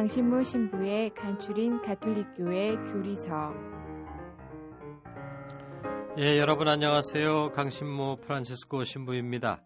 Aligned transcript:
강신모 0.00 0.44
신부의 0.44 1.10
간추린 1.10 1.82
가톨릭교회 1.82 2.74
교리서 2.90 3.52
예, 6.16 6.38
여러분 6.38 6.68
안녕하세요. 6.68 7.50
강신모 7.50 8.20
프란치스코 8.22 8.84
신부입니다. 8.84 9.62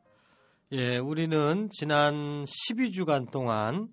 예, 0.72 0.98
우리는 0.98 1.68
지난 1.70 2.42
12주간 2.42 3.30
동안 3.30 3.86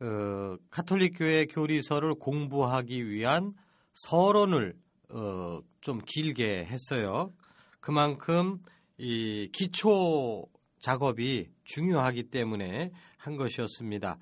어, 0.00 0.56
가톨릭 0.70 1.18
교회 1.18 1.44
교리서를 1.44 2.14
공부하기 2.14 3.10
위한 3.10 3.52
서론을 3.92 4.74
어, 5.10 5.60
좀 5.82 6.00
길게 6.06 6.68
했어요. 6.70 7.34
그만큼 7.80 8.60
이 8.96 9.50
기초 9.52 10.46
작업이 10.78 11.50
중요하기 11.64 12.30
때문에 12.30 12.92
한 13.18 13.36
것이었습니다. 13.36 14.16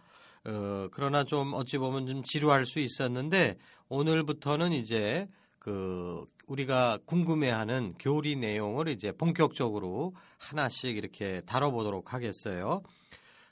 어, 0.44 0.88
그러나 0.90 1.24
좀 1.24 1.52
어찌 1.54 1.78
보면 1.78 2.06
좀 2.06 2.22
지루할 2.22 2.66
수 2.66 2.80
있었는데 2.80 3.58
오늘부터는 3.88 4.72
이제 4.72 5.28
그 5.58 6.24
우리가 6.46 6.98
궁금해하는 7.04 7.94
교리 7.98 8.36
내용을 8.36 8.88
이제 8.88 9.12
본격적으로 9.12 10.14
하나씩 10.38 10.96
이렇게 10.96 11.42
다뤄보도록 11.42 12.14
하겠어요. 12.14 12.82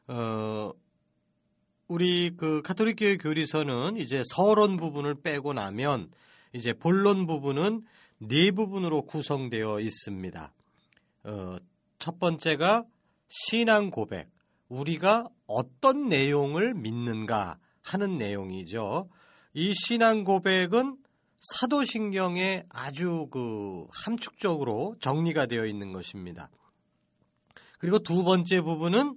어, 0.08 0.72
우리 1.86 2.34
그 2.36 2.62
가톨릭 2.62 2.96
교회 2.98 3.16
교리서는 3.16 3.96
이제 3.96 4.22
서론 4.34 4.78
부분을 4.78 5.20
빼고 5.22 5.52
나면 5.52 6.10
이제 6.54 6.72
본론 6.72 7.26
부분은 7.26 7.82
네 8.18 8.50
부분으로 8.50 9.02
구성되어 9.02 9.80
있습니다. 9.80 10.52
어, 11.24 11.56
첫 11.98 12.18
번째가 12.18 12.84
신앙 13.28 13.90
고백. 13.90 14.30
우리가 14.68 15.28
어떤 15.46 16.08
내용을 16.08 16.74
믿는가 16.74 17.58
하는 17.82 18.18
내용이죠. 18.18 19.08
이 19.54 19.72
신앙 19.74 20.24
고백은 20.24 20.96
사도신경에 21.40 22.64
아주 22.68 23.28
그 23.30 23.86
함축적으로 23.92 24.96
정리가 25.00 25.46
되어 25.46 25.66
있는 25.66 25.92
것입니다. 25.92 26.50
그리고 27.78 28.00
두 28.00 28.24
번째 28.24 28.60
부분은 28.60 29.16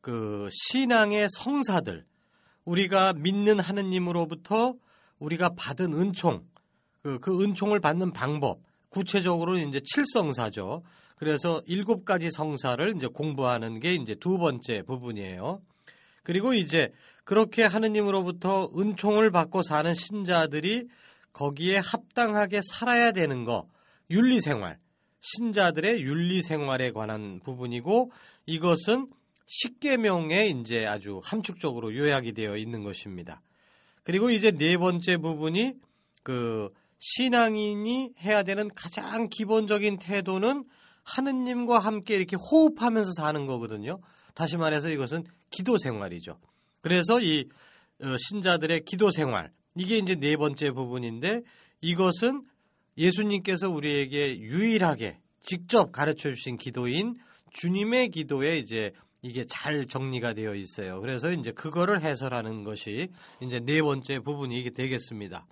그 0.00 0.48
신앙의 0.50 1.28
성사들, 1.38 2.04
우리가 2.64 3.14
믿는 3.14 3.60
하느님으로부터 3.60 4.74
우리가 5.18 5.50
받은 5.56 5.94
은총, 5.94 6.46
그, 7.02 7.18
그 7.18 7.42
은총을 7.42 7.80
받는 7.80 8.12
방법, 8.12 8.60
구체적으로 8.90 9.58
이제 9.58 9.80
칠성사죠. 9.82 10.82
그래서 11.14 11.62
일곱 11.66 12.04
가지 12.04 12.30
성사를 12.30 12.94
이제 12.96 13.06
공부하는 13.06 13.80
게 13.80 13.94
이제 13.94 14.14
두 14.14 14.38
번째 14.38 14.82
부분이에요. 14.82 15.62
그리고 16.22 16.54
이제 16.54 16.92
그렇게 17.24 17.62
하느님으로부터 17.64 18.70
은총을 18.76 19.30
받고 19.30 19.62
사는 19.62 19.92
신자들이 19.94 20.88
거기에 21.32 21.78
합당하게 21.78 22.60
살아야 22.62 23.12
되는 23.12 23.44
거, 23.44 23.68
윤리 24.10 24.40
생활, 24.40 24.78
신자들의 25.20 26.02
윤리 26.02 26.42
생활에 26.42 26.92
관한 26.92 27.40
부분이고 27.40 28.12
이것은 28.46 29.08
십계명에 29.46 30.48
이제 30.48 30.86
아주 30.86 31.20
함축적으로 31.22 31.94
요약이 31.94 32.32
되어 32.32 32.56
있는 32.56 32.82
것입니다. 32.82 33.42
그리고 34.02 34.30
이제 34.30 34.50
네 34.50 34.76
번째 34.76 35.16
부분이 35.18 35.74
그 36.22 36.70
신앙인이 36.98 38.14
해야 38.20 38.42
되는 38.42 38.70
가장 38.74 39.28
기본적인 39.28 39.98
태도는 39.98 40.64
하느님과 41.04 41.78
함께 41.78 42.16
이렇게 42.16 42.36
호흡하면서 42.36 43.12
사는 43.16 43.46
거거든요. 43.46 43.98
다시 44.34 44.56
말해서 44.56 44.88
이것은 44.90 45.24
기도 45.50 45.78
생활이죠. 45.78 46.38
그래서 46.80 47.20
이 47.20 47.48
어, 48.02 48.16
신자들의 48.18 48.84
기도 48.84 49.10
생활 49.10 49.50
이게 49.76 49.96
이제 49.98 50.14
네 50.14 50.36
번째 50.36 50.72
부분인데 50.72 51.42
이것은 51.80 52.42
예수님께서 52.96 53.70
우리에게 53.70 54.38
유일하게 54.38 55.18
직접 55.40 55.92
가르쳐 55.92 56.30
주신 56.30 56.56
기도인 56.56 57.14
주님의 57.52 58.08
기도에 58.08 58.58
이제 58.58 58.92
이게 59.22 59.46
잘 59.48 59.86
정리가 59.86 60.34
되어 60.34 60.54
있어요. 60.54 61.00
그래서 61.00 61.32
이제 61.32 61.50
그거를 61.52 62.02
해설하는 62.02 62.64
것이 62.64 63.08
이제 63.40 63.60
네 63.60 63.80
번째 63.80 64.18
부분이 64.20 64.70
되겠습니다. 64.70 65.46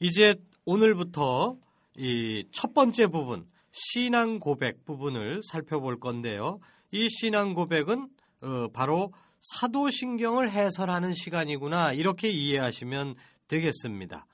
이제 0.00 0.34
오늘부터 0.64 1.56
이 1.96 2.44
첫 2.52 2.72
번째 2.74 3.08
부분 3.08 3.46
신앙 3.72 4.38
고백 4.38 4.84
부분을 4.84 5.40
살펴볼 5.44 6.00
건데요. 6.00 6.58
이 6.90 7.08
신앙 7.08 7.54
고백은 7.54 8.08
어, 8.42 8.68
바로 8.72 9.12
사도신경을 9.40 10.50
해설하는 10.50 11.12
시간이구나 11.12 11.92
이렇게 11.92 12.28
이해하시면 12.28 13.14
되겠습니다. 13.48 14.26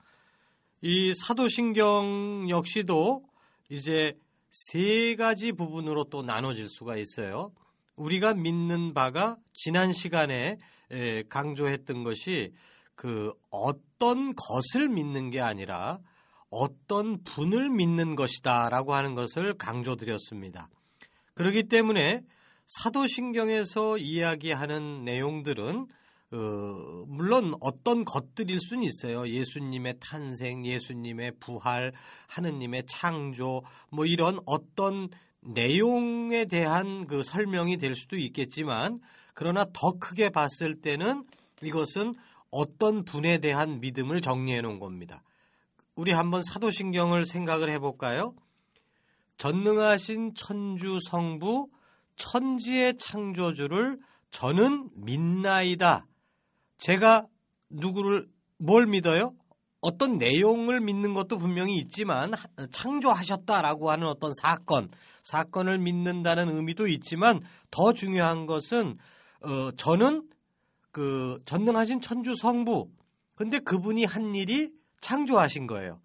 이 0.82 1.12
사도신경 1.14 2.47
역시도 2.48 3.24
이제 3.69 4.16
세 4.50 5.16
가지 5.16 5.53
부분으로 5.53 6.04
또 6.04 6.22
나눠질 6.22 6.68
수가 6.68 6.97
있어요. 6.97 7.53
우리가 7.97 8.34
믿는 8.34 8.94
바가 8.94 9.36
지난 9.53 9.92
시간에 9.92 10.58
강조했던 11.28 12.04
것이 12.04 12.53
그 12.94 13.32
어떤 13.50 14.34
것을 14.34 14.88
믿는 14.88 15.30
게 15.30 15.41
아니라 15.41 15.98
어떤 16.50 17.22
분을 17.24 17.70
믿는 17.70 18.14
것이다 18.14 18.68
라고 18.68 18.94
하는 18.94 19.14
것을 19.14 19.54
강조드렸습니다. 19.54 20.68
그렇기 21.34 21.64
때문에 21.64 22.22
사도신경에서 22.66 23.98
이야기하는 23.98 25.04
내용들은 25.04 25.86
어, 26.32 26.36
물론 27.06 27.54
어떤 27.60 28.04
것들일 28.04 28.58
수는 28.58 28.82
있어요. 28.82 29.28
예수님의 29.28 29.94
탄생, 30.00 30.66
예수님의 30.66 31.32
부활, 31.38 31.92
하느님의 32.28 32.84
창조, 32.86 33.62
뭐 33.90 34.06
이런 34.06 34.40
어떤 34.44 35.08
내용에 35.40 36.46
대한 36.46 37.06
그 37.06 37.22
설명이 37.22 37.76
될 37.76 37.94
수도 37.94 38.16
있겠지만, 38.16 38.98
그러나 39.34 39.66
더 39.72 39.92
크게 40.00 40.30
봤을 40.30 40.80
때는 40.80 41.24
이것은 41.62 42.14
어떤 42.50 43.04
분에 43.04 43.38
대한 43.38 43.80
믿음을 43.80 44.20
정리해 44.20 44.60
놓은 44.62 44.80
겁니다. 44.80 45.22
우리 45.97 46.13
한번 46.13 46.43
사도신경을 46.45 47.25
생각을 47.25 47.71
해볼까요? 47.71 48.34
전능하신 49.39 50.34
천주 50.34 50.98
성부 51.09 51.69
천지의 52.16 52.98
창조주를 52.98 53.98
저는 54.31 54.91
믿나이다. 54.95 56.07
제가 56.77 57.27
누구를 57.71 58.28
뭘 58.59 58.87
믿어요? 58.87 59.34
어떤 59.81 60.19
내용을 60.19 60.81
믿는 60.81 61.15
것도 61.15 61.39
분명히 61.39 61.77
있지만 61.77 62.33
창조하셨다라고 62.71 63.91
하는 63.91 64.07
어떤 64.07 64.33
사건, 64.43 64.91
사건을 65.22 65.78
믿는다는 65.78 66.54
의미도 66.54 66.89
있지만 66.89 67.41
더 67.71 67.95
중요한 67.95 68.45
것은 68.45 68.98
어, 69.41 69.71
저는 69.72 70.28
그 70.91 71.39
전능하신 71.47 72.03
천주 72.03 72.34
성부 72.34 72.91
근데 73.34 73.59
그분이 73.60 74.04
한 74.04 74.34
일이 74.34 74.75
창조하신 75.06 75.68
거예요. 75.68 76.00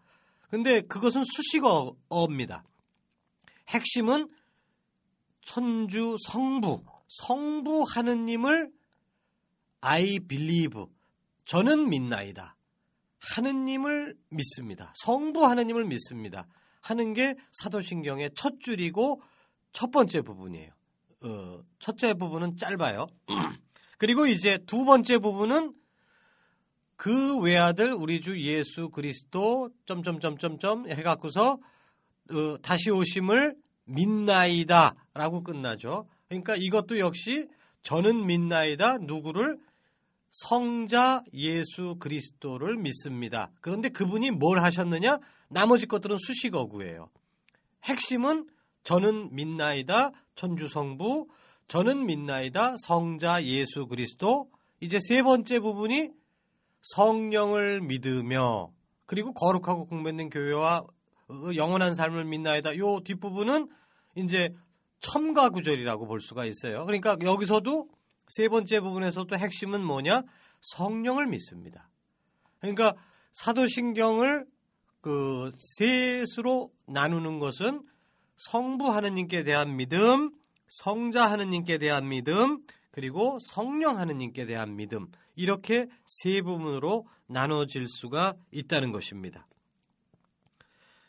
근데 0.51 0.81
그것은 0.81 1.24
수식어입니다. 1.25 2.63
핵심은 3.69 4.30
천주 5.42 6.18
성부, 6.27 6.83
성부 7.07 7.83
하느님을 7.89 8.71
I 9.81 10.19
believe, 10.19 10.86
저는 11.45 11.89
믿나이다. 11.89 12.56
하느님을 13.19 14.15
믿습니다. 14.30 14.94
성부 14.98 15.45
하느님을 15.45 15.86
믿습니다. 15.86 16.45
하는 16.81 17.13
게 17.13 17.36
사도신경의 17.54 18.31
첫 18.36 18.59
줄이고 18.59 19.24
첫 19.71 19.89
번째 19.89 20.21
부분이에요. 20.21 20.71
어, 21.21 21.63
첫째 21.80 22.13
부분은 22.13 22.57
짧아요. 22.57 23.07
그리고 23.97 24.27
이제 24.27 24.59
두 24.68 24.86
번째 24.86 25.18
부분은 25.18 25.74
그 27.01 27.39
외아들 27.39 27.94
우리 27.94 28.21
주 28.21 28.39
예수 28.42 28.89
그리스도 28.89 29.71
점점점점점 29.88 30.88
해갖고서 30.88 31.57
어, 32.30 32.57
다시 32.62 32.92
오심을 32.92 33.56
믿나이다라고 33.86 35.42
끝나죠. 35.42 36.07
그러니까 36.27 36.56
이것도 36.56 37.00
역시 37.00 37.48
저는 37.81 38.27
믿나이다 38.27 39.00
누구를 39.00 39.57
성자 40.30 41.24
예수 41.33 41.95
그리스도를 42.00 42.77
믿습니다. 42.77 43.50
그런데 43.62 43.89
그분이 43.89 44.30
뭘 44.30 44.59
하셨느냐? 44.59 45.18
나머지 45.50 45.88
것들은 45.88 46.18
수식어구예요. 46.19 47.09
핵심은 47.83 48.47
저는 48.83 49.33
믿나이다 49.33 50.12
천주 50.36 50.68
성부, 50.68 51.30
저는 51.68 52.06
믿나이다 52.06 52.75
성자 52.86 53.44
예수 53.45 53.88
그리스도. 53.88 54.51
이제 54.80 55.00
세 55.01 55.24
번째 55.24 55.62
부분이 55.62 56.20
성령을 56.81 57.81
믿으며 57.81 58.72
그리고 59.06 59.33
거룩하고 59.33 59.86
공변된 59.88 60.30
교회와 60.30 60.83
영원한 61.56 61.94
삶을 61.94 62.25
믿나이다. 62.25 62.78
요 62.78 63.01
뒷부분은 63.04 63.69
이제 64.16 64.54
첨가 65.00 65.50
구절이라고 65.50 66.07
볼 66.07 66.22
수가 66.22 66.45
있어요. 66.45 66.86
그러니까 66.86 67.18
여기서도 67.22 67.89
세 68.28 68.48
번째 68.48 68.80
부분에서도 68.80 69.36
핵심은 69.36 69.83
뭐냐? 69.83 70.24
성령을 70.62 71.28
믿습니다. 71.28 71.89
그러니까 72.60 72.94
사도신경을 73.33 74.45
그 75.01 75.51
셋으로 75.78 76.72
나누는 76.86 77.39
것은 77.39 77.83
성부 78.38 78.92
하느님께 78.92 79.44
대한 79.44 79.75
믿음, 79.75 80.31
성자 80.68 81.30
하느님께 81.30 81.78
대한 81.80 82.07
믿음, 82.07 82.63
그리고 82.92 83.38
성령 83.40 83.98
하느님께 83.98 84.46
대한 84.46 84.76
믿음 84.76 85.08
이렇게 85.36 85.88
세 86.06 86.42
부분으로 86.42 87.08
나눠질 87.28 87.88
수가 87.88 88.36
있다는 88.52 88.92
것입니다. 88.92 89.48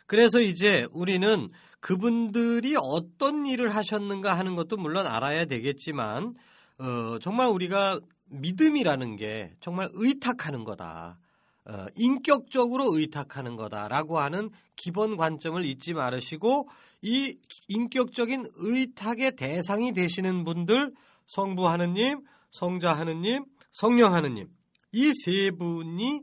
그래서 0.06 0.40
이제 0.40 0.87
우리는 0.93 1.49
그분들이 1.81 2.76
어떤 2.79 3.46
일을 3.46 3.75
하셨는가 3.75 4.38
하는 4.38 4.55
것도 4.55 4.76
물론 4.76 5.06
알아야 5.06 5.46
되겠지만 5.46 6.34
어, 6.79 7.19
정말 7.20 7.49
우리가 7.49 7.99
믿음이라는 8.26 9.17
게 9.17 9.52
정말 9.61 9.88
의탁하는 9.93 10.64
거다. 10.64 11.19
어, 11.64 11.87
인격적으로 11.96 12.96
의탁하는 12.96 13.56
거다라고 13.56 14.19
하는 14.19 14.50
기본 14.76 15.17
관점을 15.17 15.64
잊지 15.64 15.94
말으시고 15.94 16.69
이 17.02 17.37
인격적인 17.69 18.46
의탁의 18.56 19.37
대상이 19.37 19.93
되시는 19.93 20.44
분들 20.44 20.93
성부 21.26 21.69
하느님, 21.69 22.20
성자 22.50 22.92
하느님, 22.94 23.44
성령 23.72 24.14
하느님 24.14 24.48
이 24.92 25.12
세 25.24 25.50
분이 25.50 26.22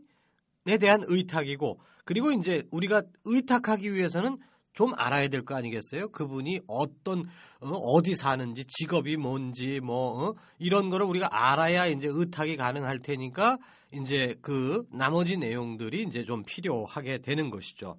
에 0.67 0.77
대한 0.77 1.03
의탁이고 1.07 1.79
그리고 2.05 2.31
이제 2.31 2.63
우리가 2.71 3.01
의탁하기 3.23 3.91
위해서는 3.93 4.37
좀 4.73 4.93
알아야 4.95 5.27
될 5.29 5.43
거 5.43 5.55
아니겠어요? 5.55 6.09
그분이 6.11 6.61
어떤 6.67 7.25
어, 7.59 8.01
디 8.03 8.15
사는지 8.15 8.65
직업이 8.65 9.17
뭔지 9.17 9.79
뭐 9.79 10.29
어, 10.29 10.35
이런 10.59 10.89
거를 10.89 11.05
우리가 11.07 11.27
알아야 11.31 11.87
이제 11.87 12.07
의탁이 12.09 12.55
가능할 12.57 12.99
테니까 12.99 13.57
이제 13.91 14.35
그 14.41 14.85
나머지 14.91 15.37
내용들이 15.37 16.03
이제 16.03 16.23
좀 16.23 16.43
필요하게 16.43 17.19
되는 17.19 17.49
것이죠. 17.49 17.97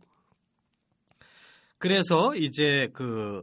그래서 1.79 2.35
이제 2.37 2.89
그 2.93 3.43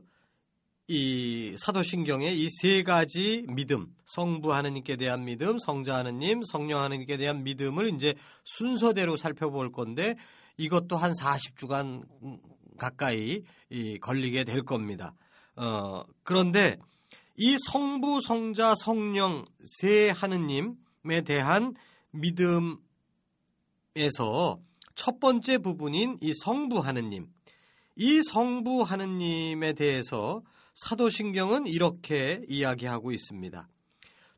이 0.89 1.53
사도신경의 1.57 2.39
이 2.39 2.47
세 2.49 2.81
가지 2.81 3.43
믿음, 3.49 3.93
성부 4.05 4.53
하느님께 4.53 4.95
대한 4.95 5.25
믿음, 5.25 5.59
성자 5.59 5.95
하느님, 5.95 6.43
성령 6.45 6.79
하느님께 6.79 7.17
대한 7.17 7.43
믿음을 7.43 7.93
이제 7.93 8.15
순서대로 8.45 9.17
살펴볼 9.17 9.73
건데 9.73 10.15
이것도 10.55 10.95
한 10.95 11.11
40주간 11.11 12.05
가까이 12.77 13.43
걸리게 13.99 14.45
될 14.45 14.63
겁니다. 14.63 15.13
어, 15.57 16.03
그런데 16.23 16.77
이 17.35 17.57
성부, 17.69 18.21
성자, 18.21 18.75
성령 18.75 19.43
세 19.65 20.09
하느님에 20.09 21.21
대한 21.25 21.75
믿음에서 22.11 22.79
첫 24.95 25.19
번째 25.19 25.57
부분인 25.57 26.17
이 26.21 26.31
성부 26.33 26.79
하느님, 26.79 27.27
이 27.97 28.21
성부 28.23 28.83
하느님에 28.83 29.73
대해서 29.73 30.41
사도신경은 30.77 31.65
이렇게 31.65 32.43
이야기하고 32.47 33.11
있습니다. 33.11 33.67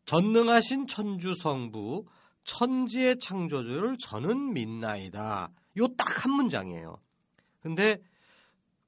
전능하신 0.05 0.87
천주 0.87 1.33
성부, 1.33 2.05
천지의 2.45 3.19
창조주를 3.19 3.97
저는 3.99 4.53
믿나이다. 4.53 5.51
요 5.77 5.87
딱 5.97 6.23
한 6.23 6.31
문장이에요. 6.31 6.97
근데 7.59 7.97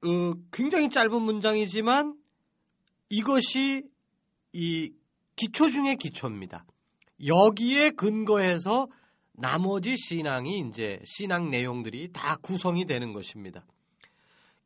어, 0.02 0.32
굉장히 0.50 0.88
짧은 0.88 1.20
문장이지만 1.20 2.16
이것이 3.10 3.84
이 4.54 4.92
기초 5.36 5.68
중의 5.68 5.96
기초입니다. 5.96 6.64
여기에 7.26 7.90
근거해서 7.90 8.88
나머지 9.32 9.94
신앙이 9.98 10.64
이제 10.70 11.00
신앙 11.04 11.50
내용들이 11.50 12.12
다 12.12 12.36
구성이 12.36 12.86
되는 12.86 13.12
것입니다. 13.12 13.66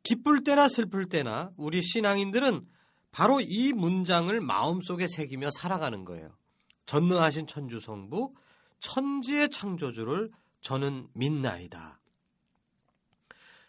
기쁠 0.05 0.45
때나 0.45 0.69
슬플 0.69 1.09
때나 1.09 1.51
우리 1.57 1.83
신앙인들은 1.83 2.76
바로 3.17 3.41
이 3.41 3.73
문장을 3.73 4.39
마음속에 4.43 5.07
새기며 5.07 5.49
살아가는 5.59 6.05
거예요. 6.05 6.37
전능하신 6.85 7.47
천주 7.47 7.81
성부, 7.81 8.35
천지의 8.81 9.49
창조주를 9.49 10.31
저는 10.61 11.09
믿나이다. 11.15 11.99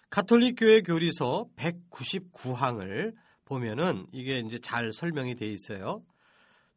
가톨릭 0.10 0.56
교회 0.60 0.82
교리서 0.82 1.48
199항을 1.56 3.16
보면은 3.46 4.08
이게 4.12 4.40
이제 4.40 4.60
잘 4.60 4.92
설명이 4.92 5.36
돼 5.36 5.48
있어요. 5.48 6.04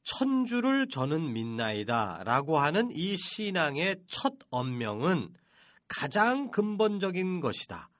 천주를 0.05 0.87
저는 0.87 1.32
믿나이다 1.32 2.22
라고 2.22 2.61
하는 2.61 2.93
이 2.93 3.17
신앙의 3.17 3.96
첫 4.06 4.34
언명은 4.50 5.34
가장 5.88 6.52
근본적인 6.52 7.40
것이다. 7.40 7.90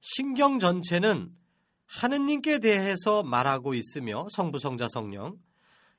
신경 0.00 0.60
전체는 0.60 1.39
하느님께 1.90 2.60
대해서 2.60 3.24
말하고 3.24 3.74
있으며 3.74 4.26
성부, 4.30 4.60
성자, 4.60 4.86
성령, 4.88 5.36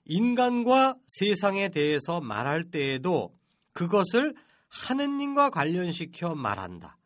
인간과 0.06 0.96
세상에 1.06 1.68
대해서 1.70 2.22
말할 2.22 2.64
때에도 2.64 3.36
그것을 3.74 4.34
하느님과 4.70 5.50
관련시켜 5.50 6.34
말한다. 6.34 6.98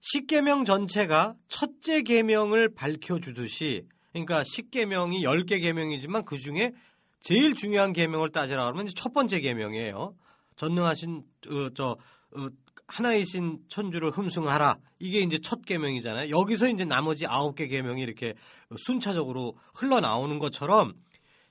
십계명 0.00 0.64
전체가 0.64 1.36
첫째 1.48 2.02
계명을 2.02 2.74
밝혀 2.74 3.20
주듯이 3.20 3.86
그러니까 4.12 4.42
십계명이 4.44 5.22
10개 5.22 5.62
계명이지만 5.62 6.24
그 6.24 6.38
중에 6.38 6.72
제일 7.20 7.54
중요한 7.54 7.92
계명을 7.92 8.30
따지라 8.30 8.64
그러면 8.64 8.88
첫 8.94 9.14
번째 9.14 9.40
계명이에요. 9.40 10.16
전능하신 10.56 11.22
어, 11.48 11.70
저 11.74 11.96
어, 12.36 12.48
하나이신 12.86 13.64
천주를 13.68 14.10
흠숭하라. 14.10 14.78
이게 14.98 15.20
이제 15.20 15.38
첫 15.38 15.64
계명이잖아요. 15.64 16.30
여기서 16.30 16.68
이제 16.68 16.84
나머지 16.84 17.26
아홉 17.26 17.54
개 17.54 17.66
계명이 17.66 18.02
이렇게 18.02 18.34
순차적으로 18.76 19.58
흘러나오는 19.74 20.38
것처럼 20.38 20.94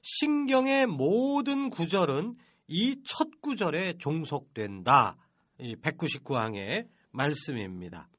신경의 0.02 0.88
모든 0.88 1.70
구절은 1.70 2.36
이 2.68 3.04
첫 3.06 3.42
구절에 3.42 3.98
종속된다. 3.98 5.18
이 5.60 5.76
199항의 5.76 6.88
말씀입니다. 7.12 8.10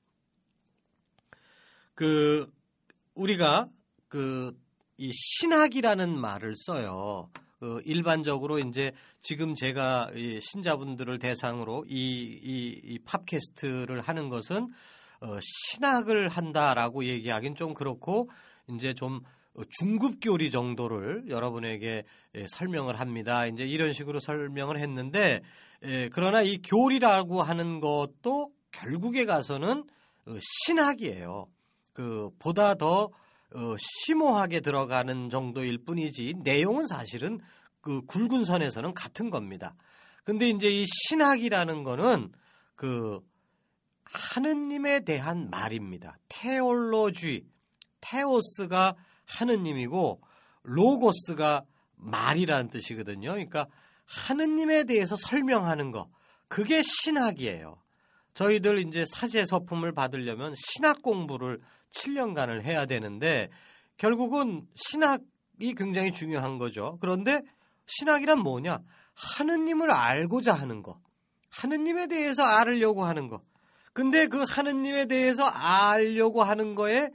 그 1.94 2.52
우리가 3.14 3.68
그 4.08 4.64
이 4.96 5.10
신학이라는 5.12 6.16
말을 6.18 6.54
써요. 6.56 7.30
그 7.64 7.80
일반적으로 7.86 8.58
이제 8.58 8.92
지금 9.22 9.54
제가 9.54 10.10
이 10.14 10.38
신자분들을 10.38 11.18
대상으로 11.18 11.86
이, 11.88 11.94
이, 11.94 12.78
이 12.84 12.98
팝캐스트를 13.06 14.02
하는 14.02 14.28
것은 14.28 14.68
어, 15.22 15.38
신학을 15.40 16.28
한다라고 16.28 17.06
얘기하긴 17.06 17.54
좀 17.54 17.72
그렇고 17.72 18.28
이제 18.68 18.92
좀 18.92 19.20
중급 19.80 20.18
교리 20.20 20.50
정도를 20.50 21.24
여러분에게 21.30 22.04
예, 22.34 22.46
설명을 22.46 23.00
합니다. 23.00 23.46
이제 23.46 23.64
이런 23.64 23.94
식으로 23.94 24.20
설명을 24.20 24.78
했는데 24.78 25.40
예, 25.84 26.10
그러나 26.12 26.42
이 26.42 26.58
교리라고 26.58 27.40
하는 27.40 27.80
것도 27.80 28.50
결국에 28.72 29.24
가서는 29.24 29.84
어, 30.26 30.36
신학이에요. 30.66 31.46
그 31.94 32.28
보다 32.38 32.74
더 32.74 33.08
어, 33.54 33.76
심오하게 33.78 34.60
들어가는 34.60 35.30
정도일 35.30 35.84
뿐이지 35.84 36.34
내용은 36.42 36.86
사실은 36.86 37.40
그 37.80 38.02
굵은 38.02 38.44
선에서는 38.44 38.94
같은 38.94 39.30
겁니다. 39.30 39.74
근데 40.24 40.48
이제 40.48 40.68
이 40.68 40.86
신학이라는 40.86 41.84
거는 41.84 42.32
그 42.74 43.20
하느님에 44.04 45.00
대한 45.00 45.50
말입니다. 45.50 46.18
테올로쥐, 46.28 47.46
테오스가 48.00 48.96
하느님이고 49.26 50.20
로고스가 50.62 51.64
말이라는 51.96 52.70
뜻이거든요. 52.70 53.30
그러니까 53.32 53.66
하느님에 54.06 54.84
대해서 54.84 55.16
설명하는 55.16 55.90
거 55.90 56.08
그게 56.48 56.82
신학이에요. 56.82 57.80
저희들 58.34 58.78
이제 58.86 59.04
사제 59.06 59.44
서품을 59.44 59.92
받으려면 59.92 60.54
신학 60.56 61.02
공부를 61.02 61.60
7년간을 61.94 62.62
해야 62.62 62.86
되는데 62.86 63.50
결국은 63.96 64.66
신학이 64.74 65.74
굉장히 65.76 66.12
중요한 66.12 66.58
거죠. 66.58 66.98
그런데 67.00 67.42
신학이란 67.86 68.40
뭐냐? 68.40 68.80
하느님을 69.14 69.90
알고자 69.90 70.52
하는 70.52 70.82
거. 70.82 71.00
하느님에 71.50 72.08
대해서 72.08 72.42
알으려고 72.42 73.04
하는 73.04 73.28
거. 73.28 73.40
근데 73.92 74.26
그 74.26 74.44
하느님에 74.48 75.06
대해서 75.06 75.44
알려고 75.44 76.42
하는 76.42 76.74
거에 76.74 77.10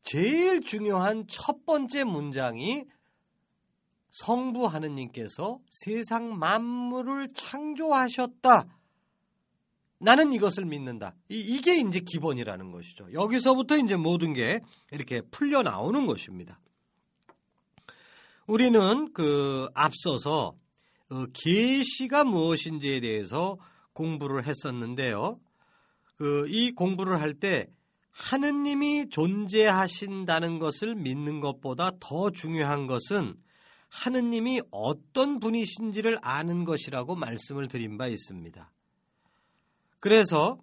제일 0.00 0.60
중요한 0.60 1.26
첫 1.28 1.64
번째 1.64 2.04
문장이 2.04 2.84
성부 4.10 4.66
하느님께서 4.66 5.60
세상 5.70 6.38
만물을 6.38 7.28
창조하셨다. 7.34 8.64
나는 9.98 10.32
이것을 10.32 10.64
믿는다. 10.66 11.14
이, 11.28 11.60
게 11.60 11.76
이제 11.78 12.00
기본이라는 12.00 12.70
것이죠. 12.70 13.08
여기서부터 13.12 13.78
이제 13.78 13.96
모든 13.96 14.34
게 14.34 14.60
이렇게 14.90 15.22
풀려 15.30 15.62
나오는 15.62 16.06
것입니다. 16.06 16.60
우리는 18.46 19.12
그 19.12 19.68
앞서서 19.74 20.54
어, 21.08 21.24
계시가 21.32 22.24
무엇인지에 22.24 23.00
대해서 23.00 23.58
공부를 23.92 24.46
했었는데요. 24.46 25.40
그 26.16 26.46
이 26.48 26.72
공부를 26.72 27.20
할 27.20 27.34
때 27.34 27.68
하느님이 28.12 29.10
존재하신다는 29.10 30.58
것을 30.58 30.94
믿는 30.94 31.40
것보다 31.40 31.90
더 32.00 32.30
중요한 32.30 32.86
것은 32.86 33.34
하느님이 33.90 34.62
어떤 34.70 35.38
분이신지를 35.38 36.18
아는 36.22 36.64
것이라고 36.64 37.14
말씀을 37.14 37.68
드린 37.68 37.98
바 37.98 38.06
있습니다. 38.06 38.72
그래서 40.06 40.60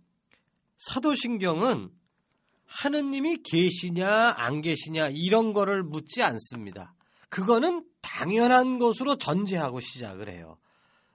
사도신경은 0.78 1.90
하느님이 2.66 3.44
계시냐 3.44 4.36
안 4.38 4.62
계시냐 4.62 5.10
이런 5.10 5.52
거를 5.52 5.84
묻지 5.84 6.24
않습니다. 6.24 6.96
그거는 7.28 7.86
당연한 8.02 8.80
것으로 8.80 9.18
전제하고 9.18 9.82
시작을 9.82 10.30
해요. 10.30 10.60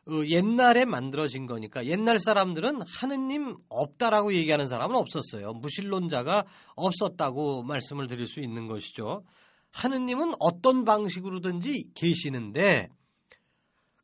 어, 0.09 0.23
옛날에 0.27 0.85
만들어진 0.85 1.47
거니까 1.47 1.87
옛날 1.87 2.19
사람들은 2.19 2.83
하느님 2.87 3.57
없다라고 3.71 4.35
얘기하는 4.35 4.69
사람은 4.69 4.95
없었어요. 4.95 5.55
무신론자가 5.55 6.45
없었다고 6.75 7.63
말씀을 7.63 8.09
드릴 8.09 8.27
수 8.27 8.41
있는 8.41 8.67
것이죠. 8.67 9.25
하느님은 9.73 10.35
어떤 10.39 10.85
방식으로든지 10.85 11.93
계시는데 11.95 12.91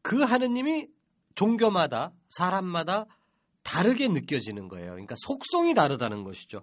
그 0.00 0.22
하느님이 0.22 0.88
종교마다 1.34 2.12
사람마다 2.30 3.04
다르게 3.64 4.08
느껴지는 4.08 4.68
거예요. 4.68 4.90
그러니까 4.92 5.16
속성이 5.18 5.74
다르다는 5.74 6.22
것이죠. 6.22 6.62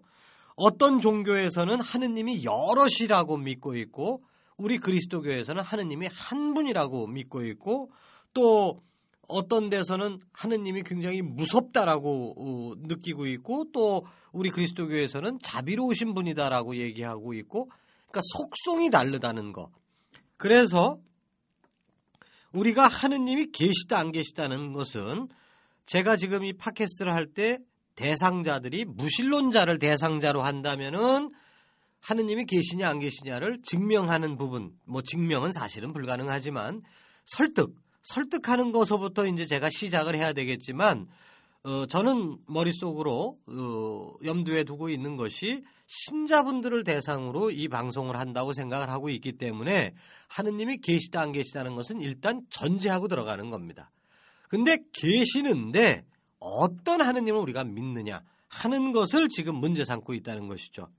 어떤 0.56 1.02
종교에서는 1.02 1.82
하느님이 1.82 2.44
여럿이라고 2.46 3.38
믿고 3.38 3.76
있고 3.76 4.24
우리 4.58 4.78
그리스도교에서는 4.78 5.62
하느님이 5.62 6.08
한 6.12 6.54
분이라고 6.54 7.08
믿고 7.08 7.46
있고 7.46 7.92
또 8.34 8.82
어떤 9.28 9.70
데서는 9.70 10.20
하느님이 10.34 10.84
굉장히 10.84 11.22
무섭다라고 11.22 12.36
어, 12.38 12.76
느끼고 12.78 13.28
있고 13.28 13.66
또 13.72 14.06
우리 14.32 14.50
그리스도교에서는 14.50 15.40
자비로우신 15.42 16.14
분이다라고 16.14 16.76
얘기하고 16.76 17.34
있고 17.34 17.70
그러니까 18.10 18.22
속성이 18.34 18.90
다르다는 18.90 19.54
거. 19.54 19.72
그래서 20.38 21.00
우리가 22.52 22.88
하느님이 22.88 23.52
계시다 23.52 23.98
안 23.98 24.12
계시다는 24.12 24.74
것은 24.74 25.30
제가 25.86 26.16
지금 26.16 26.44
이 26.46 26.54
팟캐스트를 26.54 27.14
할 27.14 27.34
때 27.34 27.60
대상자들이 27.96 28.86
무신론자를 28.86 29.80
대상자로 29.80 30.42
한다면은 30.42 31.30
하느님이 32.02 32.46
계시냐 32.46 32.90
안 32.90 33.00
계시냐를 33.00 33.60
증명하는 33.64 34.38
부분, 34.38 34.72
뭐 34.86 35.02
증명은 35.02 35.52
사실은 35.52 35.94
불가능하지만 35.94 36.82
설득, 37.26 37.76
설득하는 38.02 38.72
것서부터 38.72 39.28
이제 39.28 39.46
제가 39.46 39.70
시작을 39.70 40.16
해야 40.16 40.34
되겠지만 40.34 41.08
어, 41.64 41.86
저는 41.86 42.38
머릿속으로 42.48 43.38
어, 43.46 44.14
염두에 44.26 44.64
두고 44.64 44.90
있는 44.90 45.16
것이 45.16 45.64
신자분들을 45.86 46.84
대상으로 46.84 47.52
이 47.52 47.68
방송을 47.68 48.18
한다고 48.18 48.52
생각을 48.52 48.90
하고 48.90 49.10
있기 49.10 49.34
때문에 49.34 49.94
하느님이 50.28 50.78
계시다 50.78 51.22
안 51.22 51.32
계시다는 51.32 51.76
것은 51.76 52.02
일단 52.02 52.42
전제하고 52.50 53.08
들어가는 53.08 53.52
겁니다. 53.52 53.92
근데 54.52 54.80
계시는데 54.92 56.06
어떤 56.40 57.00
하느님을 57.00 57.40
우리가 57.40 57.64
믿느냐 57.64 58.22
하는 58.50 58.92
것을 58.92 59.30
지금 59.30 59.56
문제 59.56 59.86
삼고 59.86 60.14
있다는 60.14 60.50
것이죠. 60.50 60.90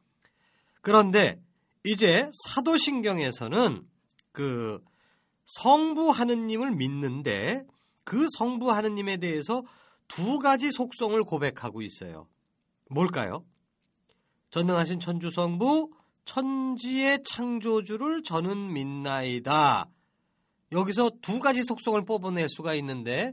그런데 0.81 1.39
이제 1.85 2.31
사도신경에서는 2.47 3.87
그 4.33 4.83
성부 5.45 6.13
하느님을 6.13 6.71
믿는데 6.71 7.67
그 8.05 8.27
성부 8.39 8.73
하느님에 8.73 9.19
대해서 9.19 9.63
두 10.09 10.39
가지 10.39 10.71
속성을 10.73 11.23
고백하고 11.23 11.83
있어요. 11.83 12.29
뭘까요? 12.89 13.45
전능하신 14.49 14.99
천주 14.99 15.29
성부 15.29 15.91
천지의 16.25 17.23
창조주를 17.25 18.23
저는 18.23 18.73
믿나이다. 18.73 19.91
여기서 20.73 21.11
두 21.21 21.39
가지 21.41 21.63
속성을 21.63 22.03
뽑아낼 22.05 22.49
수가 22.49 22.75
있는데 22.75 23.33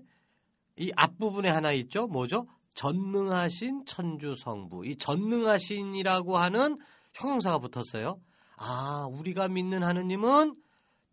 이 0.77 0.91
앞부분에 0.96 1.50
하나 1.50 1.72
있죠. 1.74 2.08
뭐죠? 2.08 2.48
전능하신 2.75 3.86
천주성부. 3.86 4.86
이 4.86 4.96
전능하신이라고 4.96 6.38
하는 6.38 6.77
형용사가 7.13 7.60
붙었어요. 7.60 8.19
아, 8.58 9.08
우리가 9.10 9.48
믿는 9.48 9.84
하느님은 9.84 10.55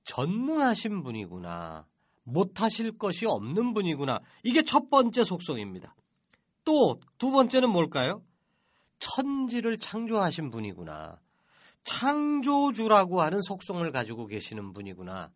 전능하신 0.05 1.03
분이구나. 1.03 1.87
못하실 2.25 2.99
것이 2.99 3.25
없는 3.27 3.73
분이구나. 3.75 4.21
이게 4.43 4.63
첫 4.63 4.91
번째 4.91 5.25
속성입니다. 5.25 5.95
또 6.65 6.99
두 7.19 7.31
번째는 7.31 7.71
뭘까요? 7.71 8.23
천지를 8.99 9.79
창조하신 9.79 10.51
분이구나. 10.51 11.19
창조주라고 11.85 13.23
하는 13.23 13.41
속성을 13.43 13.91
가지고 13.93 14.27
계시는 14.27 14.73
분이구나. 14.73 15.31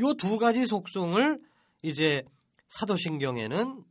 요 0.00 0.14
두 0.14 0.38
가지 0.38 0.66
속성을 0.66 1.40
이제 1.82 2.22
사도신경에는 2.68 3.84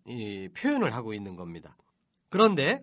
표현을 0.55 0.93
하고 0.93 1.13
있는 1.13 1.35
겁니다. 1.35 1.75
그런데 2.29 2.81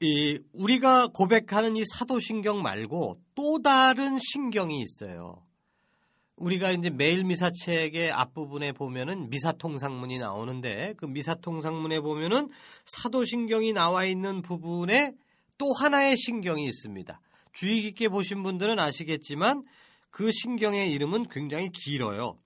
이 0.00 0.38
우리가 0.52 1.08
고백하는 1.08 1.76
이 1.76 1.82
사도신경 1.84 2.62
말고 2.62 3.20
또 3.34 3.60
다른 3.62 4.18
신경이 4.18 4.80
있어요. 4.80 5.44
우리가 6.36 6.70
이제 6.70 6.88
매일 6.88 7.24
미사책의 7.24 8.12
앞부분에 8.12 8.70
보면은 8.72 9.28
미사통상문이 9.28 10.18
나오는데 10.20 10.94
그 10.96 11.06
미사통상문에 11.06 12.00
보면은 12.00 12.48
사도신경이 12.84 13.72
나와 13.72 14.04
있는 14.04 14.42
부분에 14.42 15.14
또 15.56 15.72
하나의 15.72 16.16
신경이 16.16 16.64
있습니다. 16.64 17.20
주의 17.52 17.82
깊게 17.82 18.08
보신 18.08 18.44
분들은 18.44 18.78
아시겠지만 18.78 19.64
그 20.10 20.30
신경의 20.30 20.92
이름은 20.92 21.28
굉장히 21.28 21.70
길어요. 21.70 22.38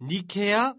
니케아 0.00 0.74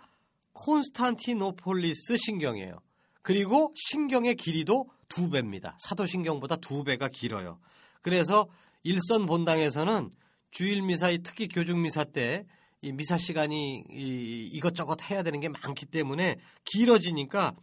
콘스탄티노폴리스 0.54 2.18
신경이에요. 2.18 2.80
그리고 3.22 3.74
신경의 3.76 4.36
길이도 4.36 4.90
두 5.08 5.30
배입니다. 5.30 5.76
사도신경보다 5.80 6.58
두 6.58 6.84
배가 6.84 7.08
길어요. 7.08 7.60
그래서 8.02 8.48
일선 8.84 9.26
본당에서는 9.26 10.12
주일 10.52 10.82
미사, 10.82 11.10
특히 11.24 11.48
교중 11.48 11.82
미사 11.82 12.04
때 12.04 12.46
이 12.82 12.94
미사 12.94 13.18
시간이 13.18 13.84
이, 13.90 14.50
이것저것 14.54 15.10
해야 15.10 15.22
되는 15.22 15.40
게 15.40 15.50
많기 15.50 15.86
때문에 15.86 16.38
길어지니까 16.64 17.54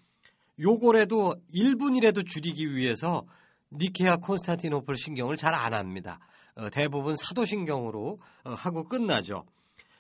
요거라도 0.61 1.37
1분이라도 1.55 2.27
줄이기 2.27 2.75
위해서 2.75 3.25
니케아 3.73 4.17
콘스탄티노플 4.17 4.97
신경을 4.97 5.37
잘 5.37 5.55
안 5.55 5.73
합니다. 5.73 6.19
어, 6.57 6.71
대부분 6.71 7.15
사도신경으로 7.17 8.21
어, 8.45 8.51
하고 8.51 8.85
끝나죠. 8.85 9.45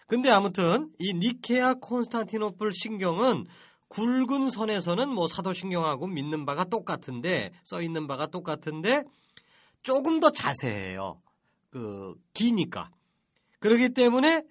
근데 0.06 0.30
아무튼 0.30 0.90
이 0.98 1.14
니케아 1.14 1.74
콘스탄티노플 1.74 2.72
신경은 2.72 3.46
굵은 3.88 4.50
선에서는 4.50 5.08
뭐 5.08 5.26
사도신경하고 5.26 6.06
믿는 6.06 6.44
바가 6.44 6.64
똑같은데 6.64 7.52
써 7.64 7.82
있는 7.82 8.06
바가 8.06 8.26
똑같은데 8.26 9.04
조금 9.82 10.20
더 10.20 10.30
자세해요. 10.30 11.20
그 11.70 12.14
기니까. 12.34 12.90
그렇기 13.60 13.90
때문에 13.90 14.42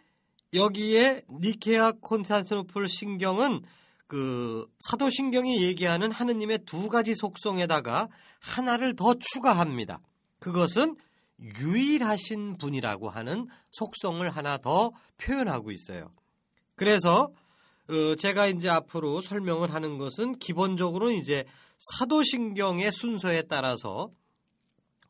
여기에 0.54 1.24
니케아 1.30 1.94
콘스탄티노플 2.02 2.88
신경은 2.88 3.62
그 4.08 4.68
사도신경이 4.80 5.64
얘기하는 5.64 6.12
하느님의 6.12 6.60
두 6.66 6.90
가지 6.90 7.16
속성에다가 7.16 8.10
하나를 8.40 8.96
더 8.96 9.16
추가합니다. 9.20 10.00
그것은 10.40 10.96
유일하신 11.40 12.58
분이라고 12.58 13.10
하는 13.10 13.48
속성을 13.72 14.28
하나 14.30 14.58
더 14.58 14.92
표현하고 15.18 15.72
있어요. 15.72 16.12
그래서 16.76 17.32
어, 17.88 18.16
제가 18.16 18.48
이제 18.48 18.68
앞으로 18.70 19.22
설명을 19.22 19.74
하는 19.74 19.98
것은 19.98 20.40
기본적으로 20.40 21.12
이제 21.12 21.46
사도신경의 21.78 22.92
순서에 22.92 23.44
따라서 23.44 24.10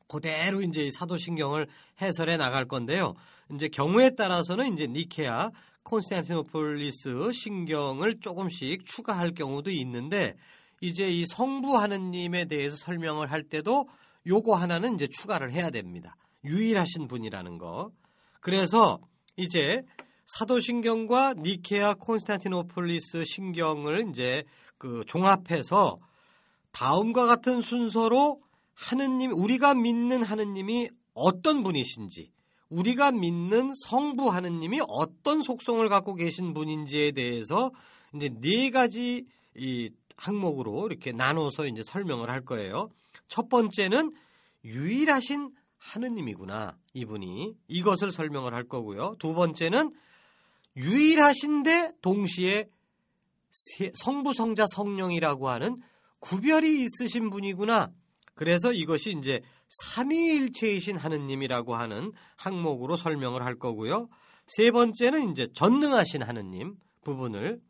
그대로 0.08 0.62
이제 0.62 0.90
사도신경을 0.92 1.68
해설해 2.02 2.38
나갈 2.38 2.66
건데요. 2.66 3.16
이제 3.54 3.68
경우에 3.70 4.12
따라서는 4.12 4.74
이제 4.74 4.88
니케아, 4.88 5.52
콘스탄티노폴리스 5.84 7.32
신경을 7.32 8.20
조금씩 8.20 8.86
추가할 8.86 9.34
경우도 9.34 9.70
있는데 9.72 10.36
이제 10.82 11.10
이 11.10 11.26
성부 11.26 11.78
하느님에 11.78 12.46
대해서 12.46 12.76
설명을 12.76 13.32
할 13.32 13.44
때도 13.44 13.88
요거 14.28 14.56
하나는 14.56 14.96
이제 14.96 15.08
추가를 15.08 15.52
해야 15.52 15.70
됩니다. 15.70 16.16
유일하신 16.44 17.08
분이라는 17.08 17.58
거. 17.58 17.92
그래서 18.40 19.00
이제 19.38 19.84
사도신경과 20.26 21.36
니케아 21.36 21.96
콘스탄티노폴리스 21.96 23.24
신경을 23.26 24.10
이제 24.10 24.44
그 24.78 25.04
종합해서 25.08 26.00
다음과 26.72 27.26
같은 27.26 27.62
순서로 27.62 28.42
하느님 28.74 29.32
우리가 29.32 29.74
믿는 29.74 30.24
하느님이 30.24 30.90
어떤 31.14 31.64
분이신지 31.64 32.32
우리가 32.70 33.12
믿는 33.12 33.74
성부 33.88 34.30
하느님이 34.30 34.82
어떤 34.88 35.42
속성을 35.42 35.88
갖고 35.88 36.16
계신 36.16 36.54
분인지에 36.54 37.12
대해서 37.12 37.72
이제 38.14 38.30
네 38.42 38.70
가지 38.72 39.26
이 39.56 39.90
항목으로 40.18 40.88
이렇게 40.88 41.12
나눠서 41.12 41.68
이제 41.68 41.82
설명을 41.84 42.30
할 42.30 42.42
거예요. 42.42 42.90
첫 43.28 43.50
번째는 43.50 44.14
유일하신 44.64 45.52
하느님이구나. 45.78 46.78
이분이 46.94 47.56
이것을 47.68 48.12
설명을 48.12 48.54
할 48.54 48.64
거고요. 48.68 49.16
두 49.20 49.34
번째는 49.34 49.92
유일하신데 50.76 51.94
동시에 52.02 52.66
성부 53.94 54.34
성자 54.34 54.66
성령이라고 54.74 55.50
하는 55.50 55.82
구별이 56.20 56.84
있으신 56.84 57.30
분이구나. 57.30 57.92
그래서 58.34 58.74
이것이 58.74 59.16
이제 59.18 59.42
삼위일체이신 59.70 60.98
하느님이라고 60.98 61.76
하는 61.76 62.12
항목으로 62.36 62.96
설명을 62.96 63.44
할 63.44 63.56
거고요. 63.56 64.10
세 64.48 64.72
번째는 64.72 65.32
이제 65.32 65.48
전능하신 65.54 66.24
하느님 66.24 66.76
부분을 67.04 67.62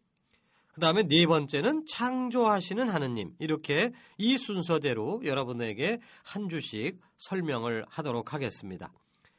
그 0.75 0.81
다음에 0.81 1.03
네 1.03 1.25
번째는 1.25 1.85
창조하시는 1.87 2.89
하느님 2.89 3.33
이렇게 3.39 3.93
이 4.17 4.37
순서대로 4.37 5.21
여러분에게 5.23 5.99
한 6.25 6.49
주씩 6.49 6.99
설명을 7.17 7.85
하도록 7.87 8.33
하겠습니다. 8.33 8.91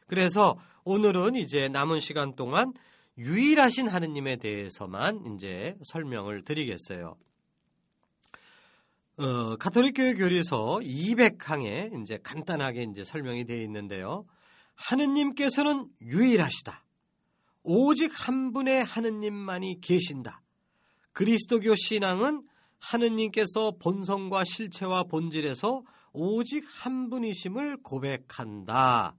그래서 0.06 0.58
오늘은 0.84 1.34
이제 1.34 1.68
남은 1.68 2.00
시간 2.00 2.34
동안 2.36 2.72
유일하신 3.18 3.86
하느님에 3.86 4.36
대해서만 4.36 5.34
이제 5.34 5.76
설명을 5.84 6.42
드리겠어요. 6.42 7.16
어, 9.18 9.56
가톨릭 9.56 9.94
교회 9.94 10.14
교리서 10.14 10.80
200항에 10.82 12.00
이제 12.00 12.18
간단하게 12.22 12.84
이제 12.84 13.04
설명이 13.04 13.44
되어 13.44 13.60
있는데요. 13.60 14.24
하느님께서는 14.74 15.90
유일하시다. 16.00 16.82
오직 17.62 18.10
한 18.26 18.54
분의 18.54 18.84
하느님만이 18.84 19.82
계신다. 19.82 20.40
그리스도교 21.16 21.76
신앙은 21.76 22.42
하느님께서 22.78 23.72
본성과 23.80 24.44
실체와 24.44 25.04
본질에서 25.04 25.82
오직 26.12 26.62
한 26.68 27.08
분이심을 27.08 27.78
고백한다. 27.82 29.16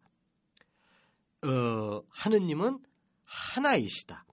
어, 1.42 2.02
하느님은 2.10 2.78
하나이시다. 3.26 4.26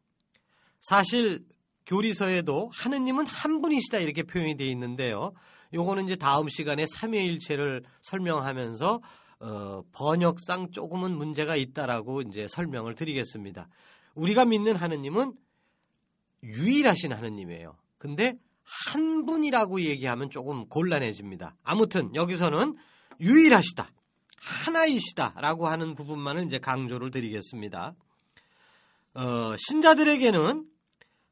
사실 0.81 1.43
교리서에도 1.87 2.71
하느님은 2.75 3.27
한 3.27 3.63
분이시다 3.63 3.97
이렇게 3.97 4.25
표현이 4.25 4.59
되어 4.59 4.69
있는데요. 4.69 5.33
요거는 5.73 6.05
이제 6.05 6.17
다음 6.17 6.49
시간에 6.51 6.85
삼위일체를 6.87 7.83
설명하면서 8.03 9.01
어, 9.41 9.83
번역상 9.93 10.71
조금은 10.71 11.17
문제가 11.17 11.57
있다라고 11.57 12.21
이제 12.21 12.47
설명을 12.47 12.95
드리겠습니다. 12.95 13.69
우리가 14.15 14.45
믿는 14.45 14.77
하느님은 14.77 15.33
유일하신 16.45 17.13
하느님이에요. 17.13 17.77
근데 17.99 18.35
한 18.63 19.25
분이라고 19.27 19.81
얘기하면 19.83 20.31
조금 20.31 20.69
곤란해집니다. 20.69 21.57
아무튼 21.65 22.15
여기서는 22.15 22.77
유일하시다. 23.21 23.91
하나이시다라고 24.37 25.69
하는 25.69 25.95
부분만을 25.95 26.45
이제 26.45 26.59
강조를 26.59 27.11
드리겠습니다. 27.11 27.95
어, 29.15 29.55
신자들에게는 29.57 30.67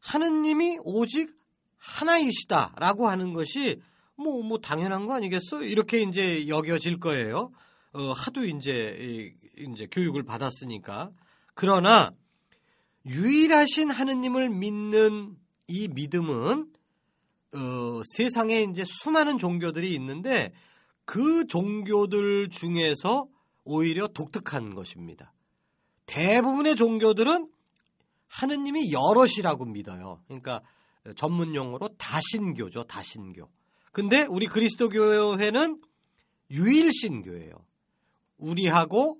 하느님이 0.00 0.78
오직 0.82 1.34
하나이시다라고 1.78 3.08
하는 3.08 3.32
것이 3.32 3.80
뭐, 4.14 4.42
뭐, 4.42 4.58
당연한 4.58 5.06
거 5.06 5.14
아니겠어? 5.14 5.62
이렇게 5.62 6.02
이제 6.02 6.46
여겨질 6.46 7.00
거예요. 7.00 7.50
어, 7.92 8.12
하도 8.12 8.44
이제, 8.44 9.34
이제 9.56 9.86
교육을 9.90 10.22
받았으니까. 10.22 11.10
그러나, 11.54 12.12
유일하신 13.06 13.90
하느님을 13.90 14.48
믿는 14.48 15.36
이 15.66 15.88
믿음은, 15.88 16.72
어, 17.54 18.00
세상에 18.16 18.62
이제 18.62 18.84
수많은 18.86 19.38
종교들이 19.38 19.94
있는데, 19.94 20.52
그 21.04 21.46
종교들 21.46 22.48
중에서 22.50 23.28
오히려 23.64 24.08
독특한 24.08 24.74
것입니다. 24.74 25.32
대부분의 26.06 26.76
종교들은 26.76 27.50
하느님이 28.28 28.92
여럿이라고 28.92 29.66
믿어요. 29.66 30.22
그러니까 30.26 30.62
전문 31.16 31.54
용어로 31.54 31.88
다신교죠, 31.98 32.84
다신교. 32.84 33.48
근데 33.92 34.22
우리 34.22 34.46
그리스도교회는 34.46 35.80
유일신교예요. 36.50 37.52
우리하고 38.38 39.18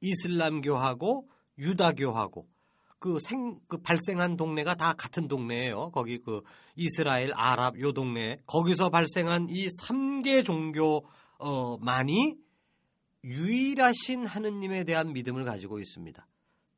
이슬람교하고 0.00 1.28
유다교하고 1.58 2.48
그 3.04 3.18
생, 3.20 3.60
그 3.68 3.76
발생한 3.76 4.38
동네가 4.38 4.76
다 4.76 4.94
같은 4.94 5.28
동네예요. 5.28 5.90
거기 5.90 6.16
그 6.16 6.40
이스라엘, 6.74 7.32
아랍 7.34 7.78
요 7.78 7.92
동네. 7.92 8.38
거기서 8.46 8.88
발생한 8.88 9.48
이 9.50 9.68
3개 9.82 10.42
종교, 10.42 11.04
어, 11.36 11.76
만이 11.76 12.34
유일하신 13.22 14.24
하느님에 14.24 14.84
대한 14.84 15.12
믿음을 15.12 15.44
가지고 15.44 15.80
있습니다. 15.80 16.26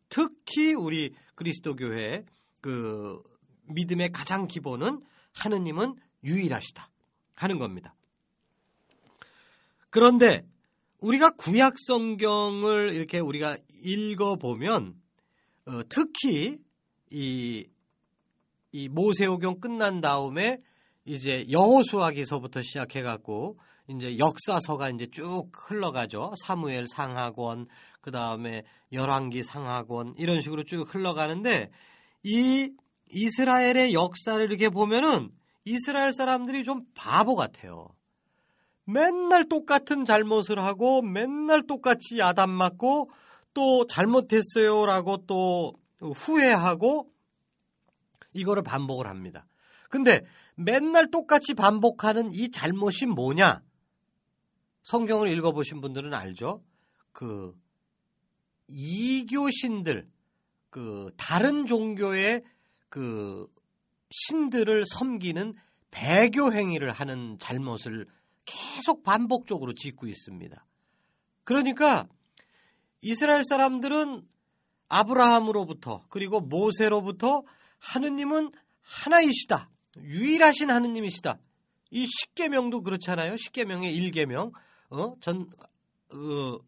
특히 0.08 0.74
우리 0.74 1.14
그리스도교회 1.36 2.24
그 2.60 3.22
믿음의 3.68 4.10
가장 4.10 4.48
기본은 4.48 5.02
하느님은 5.32 5.94
유일하시다. 6.24 6.90
하는 7.34 7.58
겁니다. 7.60 7.94
그런데 9.90 10.44
우리가 10.98 11.36
구약 11.36 11.74
성경을 11.78 12.94
이렇게 12.94 13.20
우리가 13.20 13.58
읽어 13.84 14.34
보면 14.34 15.05
어, 15.66 15.82
특히 15.88 16.58
이, 17.10 17.66
이 18.72 18.88
모세오경 18.88 19.60
끝난 19.60 20.00
다음에 20.00 20.58
이제 21.04 21.44
여호수아기서부터 21.50 22.62
시작해갖고 22.62 23.58
이제 23.88 24.18
역사서가 24.18 24.90
이제 24.90 25.06
쭉 25.10 25.50
흘러가죠. 25.52 26.32
사무엘 26.44 26.86
상학원, 26.88 27.66
그 28.00 28.10
다음에 28.10 28.64
열왕기 28.92 29.42
상학원 29.42 30.14
이런 30.18 30.40
식으로 30.40 30.64
쭉 30.64 30.92
흘러가는데 30.92 31.70
이 32.22 32.72
이스라엘의 33.10 33.92
역사를 33.92 34.44
이렇게 34.44 34.68
보면은 34.68 35.30
이스라엘 35.64 36.12
사람들이 36.12 36.64
좀 36.64 36.82
바보 36.94 37.34
같아요. 37.36 37.88
맨날 38.84 39.48
똑같은 39.48 40.04
잘못을 40.04 40.62
하고 40.62 41.02
맨날 41.02 41.66
똑같이 41.66 42.18
야단 42.18 42.50
맞고 42.50 43.10
또 43.56 43.86
잘못했어요라고 43.86 45.24
또 45.26 45.72
후회하고 45.98 47.10
이거를 48.34 48.62
반복을 48.62 49.06
합니다. 49.06 49.46
근데 49.88 50.26
맨날 50.56 51.10
똑같이 51.10 51.54
반복하는 51.54 52.30
이 52.32 52.50
잘못이 52.50 53.06
뭐냐? 53.06 53.62
성경을 54.82 55.28
읽어보신 55.28 55.80
분들은 55.80 56.12
알죠? 56.12 56.62
그 57.12 57.58
이교신들, 58.68 60.06
그 60.68 61.10
다른 61.16 61.64
종교의 61.64 62.42
그 62.90 63.50
신들을 64.10 64.84
섬기는 64.86 65.54
배교 65.90 66.52
행위를 66.52 66.92
하는 66.92 67.38
잘못을 67.38 68.06
계속 68.44 69.02
반복적으로 69.02 69.72
짓고 69.72 70.08
있습니다. 70.08 70.62
그러니까 71.44 72.06
이스라엘 73.00 73.42
사람들은 73.48 74.26
아브라함으로부터 74.88 76.04
그리고 76.08 76.40
모세로부터 76.40 77.42
하느님은 77.78 78.52
하나이시다. 78.82 79.70
유일하신 79.98 80.70
하느님이시다. 80.70 81.38
이 81.90 82.06
십계명도 82.06 82.82
그렇잖아요. 82.82 83.36
십계명의 83.36 83.94
일계명, 83.94 84.52
어, 84.90 85.14
전 85.20 85.48
어, 86.12 86.58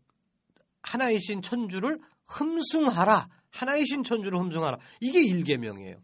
하나이신 0.83 1.43
천주를 1.43 1.99
흠숭하라. 2.27 3.29
하나이신 3.51 4.03
천주를 4.03 4.39
흠숭하라. 4.39 4.79
이게 5.01 5.23
일계명이에요. 5.23 6.03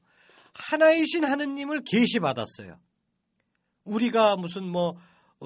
하나이신 0.54 1.24
하느님을 1.24 1.82
계시 1.84 2.20
받았어요. 2.20 2.78
우리가 3.84 4.37
무슨 4.37 4.64
뭐 4.64 4.90
어, 4.90 4.96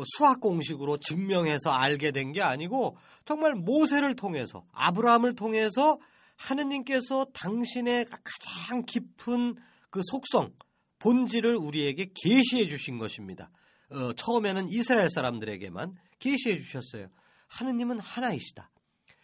수학 0.06 0.40
공식으로 0.40 0.98
증명해서 0.98 1.70
알게 1.70 2.10
된 2.12 2.32
게 2.32 2.42
아니고 2.42 2.96
정말 3.24 3.54
모세를 3.54 4.16
통해서 4.16 4.64
아브라함을 4.72 5.34
통해서 5.34 5.98
하느님께서 6.36 7.26
당신의 7.32 8.06
가장 8.06 8.84
깊은 8.84 9.56
그 9.90 10.00
속성 10.02 10.52
본질을 10.98 11.56
우리에게 11.56 12.10
계시해 12.14 12.66
주신 12.66 12.98
것입니다. 12.98 13.50
어, 13.90 14.12
처음에는 14.12 14.68
이스라엘 14.68 15.08
사람들에게만 15.10 15.96
계시해 16.18 16.58
주셨어요. 16.58 17.08
하느님은 17.48 17.98
하나이시다. 17.98 18.70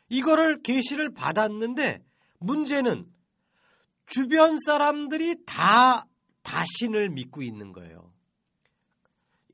이거를 0.09 0.63
계시를 0.63 1.13
받았는데 1.13 2.03
문제는 2.39 3.07
주변 4.07 4.59
사람들이 4.59 5.45
다 5.47 6.07
다신을 6.43 7.11
믿고 7.11 7.43
있는 7.43 7.73
거예요. 7.73 8.13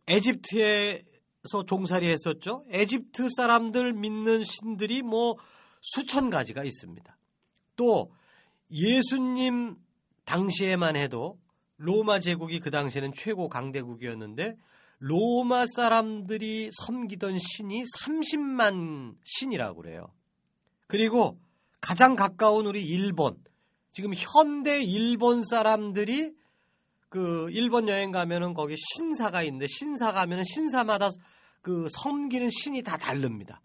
에집트에 0.06 1.04
서 1.44 1.64
종살이 1.64 2.06
했었죠. 2.06 2.64
에집트 2.68 3.28
사람들 3.34 3.94
믿는 3.94 4.44
신들이 4.44 5.00
뭐 5.00 5.36
수천 5.80 6.28
가지가 6.28 6.64
있습니다. 6.64 7.16
또 7.76 8.12
예수님 8.70 9.76
당시에만 10.26 10.96
해도 10.96 11.38
로마 11.78 12.18
제국이 12.20 12.60
그 12.60 12.70
당시에는 12.70 13.12
최고 13.14 13.48
강대국이었는데 13.48 14.54
로마 14.98 15.64
사람들이 15.66 16.68
섬기던 16.72 17.38
신이 17.38 17.84
30만 17.84 19.16
신이라고 19.24 19.80
그래요. 19.80 20.12
그리고 20.86 21.40
가장 21.80 22.16
가까운 22.16 22.66
우리 22.66 22.84
일본, 22.84 23.42
지금 23.92 24.12
현대 24.14 24.82
일본 24.82 25.42
사람들이 25.42 26.34
그 27.10 27.50
일본 27.50 27.88
여행 27.88 28.12
가면은 28.12 28.54
거기 28.54 28.76
신사가 28.76 29.42
있는데 29.42 29.66
신사 29.68 30.12
가면은 30.12 30.44
신사마다 30.44 31.10
그 31.60 31.86
섬기는 31.90 32.48
신이 32.48 32.82
다 32.82 32.96
다릅니다. 32.96 33.60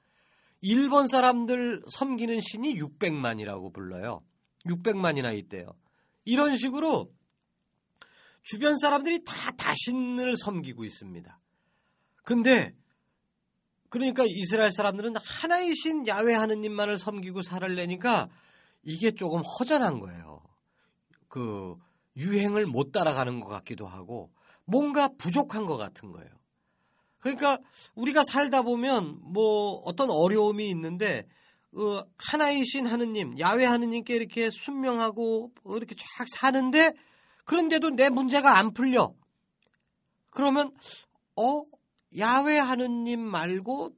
일본 0.61 1.07
사람들 1.07 1.83
섬기는 1.87 2.41
신이 2.41 2.75
600만이라고 2.75 3.71
불러요. 3.71 4.23
600만이나 4.65 5.37
있대요. 5.37 5.67
이런 6.25 6.57
식으로 6.57 7.13
주변 8.41 8.75
사람들이 8.77 9.23
다 9.23 9.51
다신을 9.51 10.35
섬기고 10.37 10.83
있습니다. 10.83 11.39
근데 12.23 12.75
그러니까 13.89 14.25
이스라엘 14.27 14.71
사람들은 14.71 15.13
하나이신 15.17 16.07
야외 16.07 16.33
하느님만을 16.33 16.97
섬기고 16.97 17.43
살을 17.43 17.75
내니까 17.75 18.27
이게 18.81 19.11
조금 19.11 19.41
허전한 19.41 19.99
거예요. 19.99 20.41
그 21.27 21.75
유행을 22.17 22.65
못 22.65 22.91
따라가는 22.91 23.39
것 23.39 23.47
같기도 23.49 23.87
하고 23.87 24.31
뭔가 24.65 25.09
부족한 25.17 25.65
것 25.65 25.77
같은 25.77 26.11
거예요. 26.11 26.29
그러니까 27.19 27.59
우리가 27.95 28.23
살다 28.23 28.61
보면 28.61 29.19
뭐 29.21 29.81
어떤 29.83 30.09
어려움이 30.09 30.69
있는데 30.69 31.27
어, 31.75 32.03
하나이신 32.17 32.87
하느님, 32.87 33.37
야외 33.37 33.65
하느님께 33.65 34.15
이렇게 34.15 34.49
순명하고 34.49 35.51
이렇게 35.75 35.95
쫙 35.95 36.25
사는데 36.35 36.93
그런데도 37.43 37.91
내 37.91 38.09
문제가 38.09 38.57
안 38.57 38.73
풀려. 38.73 39.13
그러면 40.29 40.71
어 41.35 41.63
야외 42.17 42.57
하느님 42.57 43.19
말고 43.19 43.91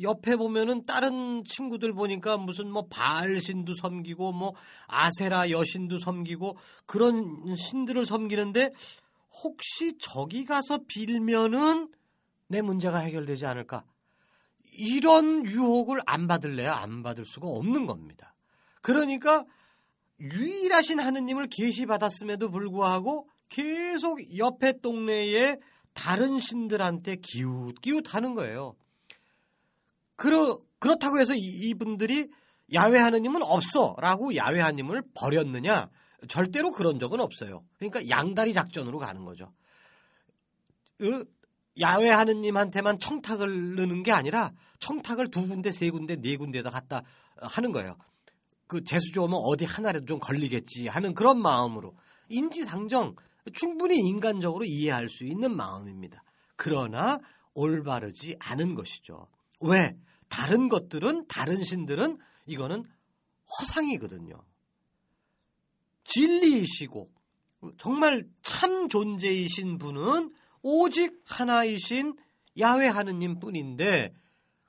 옆에 0.00 0.36
보면은 0.36 0.86
다른 0.86 1.44
친구들 1.44 1.92
보니까 1.92 2.36
무슨 2.36 2.70
뭐 2.70 2.86
바알 2.88 3.40
신도 3.40 3.74
섬기고 3.74 4.32
뭐 4.32 4.54
아세라 4.86 5.50
여신도 5.50 5.98
섬기고 5.98 6.56
그런 6.86 7.54
신들을 7.56 8.06
섬기는데 8.06 8.70
혹시 9.42 9.96
저기 9.98 10.44
가서 10.44 10.80
빌면은 10.86 11.88
내 12.48 12.62
문제가 12.62 12.98
해결되지 12.98 13.46
않을까? 13.46 13.84
이런 14.72 15.44
유혹을 15.44 16.00
안 16.06 16.26
받을래야 16.26 16.74
안 16.74 17.02
받을 17.02 17.24
수가 17.24 17.48
없는 17.48 17.86
겁니다. 17.86 18.34
그러니까 18.82 19.44
유일하신 20.20 21.00
하느님을 21.00 21.48
계시받았음에도 21.48 22.50
불구하고 22.50 23.28
계속 23.48 24.36
옆에 24.36 24.74
동네에 24.80 25.58
다른 25.92 26.38
신들한테 26.38 27.16
기웃기웃 27.16 28.14
하는 28.14 28.34
거예요. 28.34 28.74
그러, 30.20 30.60
그렇다고 30.78 31.18
해서 31.18 31.32
이, 31.34 31.72
분들이 31.72 32.28
야외 32.74 32.98
하느님은 32.98 33.42
없어라고 33.42 34.36
야외 34.36 34.60
하느님을 34.60 35.02
버렸느냐? 35.14 35.88
절대로 36.28 36.72
그런 36.72 36.98
적은 36.98 37.22
없어요. 37.22 37.64
그러니까 37.78 38.06
양다리 38.06 38.52
작전으로 38.52 38.98
가는 38.98 39.24
거죠. 39.24 39.50
그 40.98 41.24
야외 41.80 42.10
하느님한테만 42.10 42.98
청탁을 42.98 43.76
넣는 43.76 44.02
게 44.02 44.12
아니라 44.12 44.52
청탁을 44.78 45.30
두 45.30 45.48
군데, 45.48 45.70
세 45.70 45.88
군데, 45.88 46.16
네 46.16 46.36
군데다 46.36 46.68
갖다 46.68 47.00
하는 47.36 47.72
거예요. 47.72 47.96
그 48.66 48.84
재수 48.84 49.12
좋으면 49.14 49.40
어디 49.42 49.64
하나라도 49.64 50.04
좀 50.04 50.18
걸리겠지 50.18 50.88
하는 50.88 51.14
그런 51.14 51.40
마음으로 51.40 51.96
인지상정 52.28 53.16
충분히 53.54 53.96
인간적으로 53.96 54.66
이해할 54.66 55.08
수 55.08 55.24
있는 55.24 55.56
마음입니다. 55.56 56.22
그러나 56.56 57.20
올바르지 57.54 58.36
않은 58.38 58.74
것이죠. 58.74 59.26
왜? 59.60 59.96
다른 60.30 60.70
것들은 60.70 61.26
다른 61.28 61.62
신들은 61.62 62.16
이거는 62.46 62.84
허상이거든요. 63.58 64.42
진리이시고 66.04 67.10
정말 67.76 68.26
참 68.42 68.88
존재이신 68.88 69.76
분은 69.78 70.32
오직 70.62 71.20
하나이신 71.26 72.16
야외 72.58 72.86
하느님 72.86 73.38
뿐인데 73.38 74.14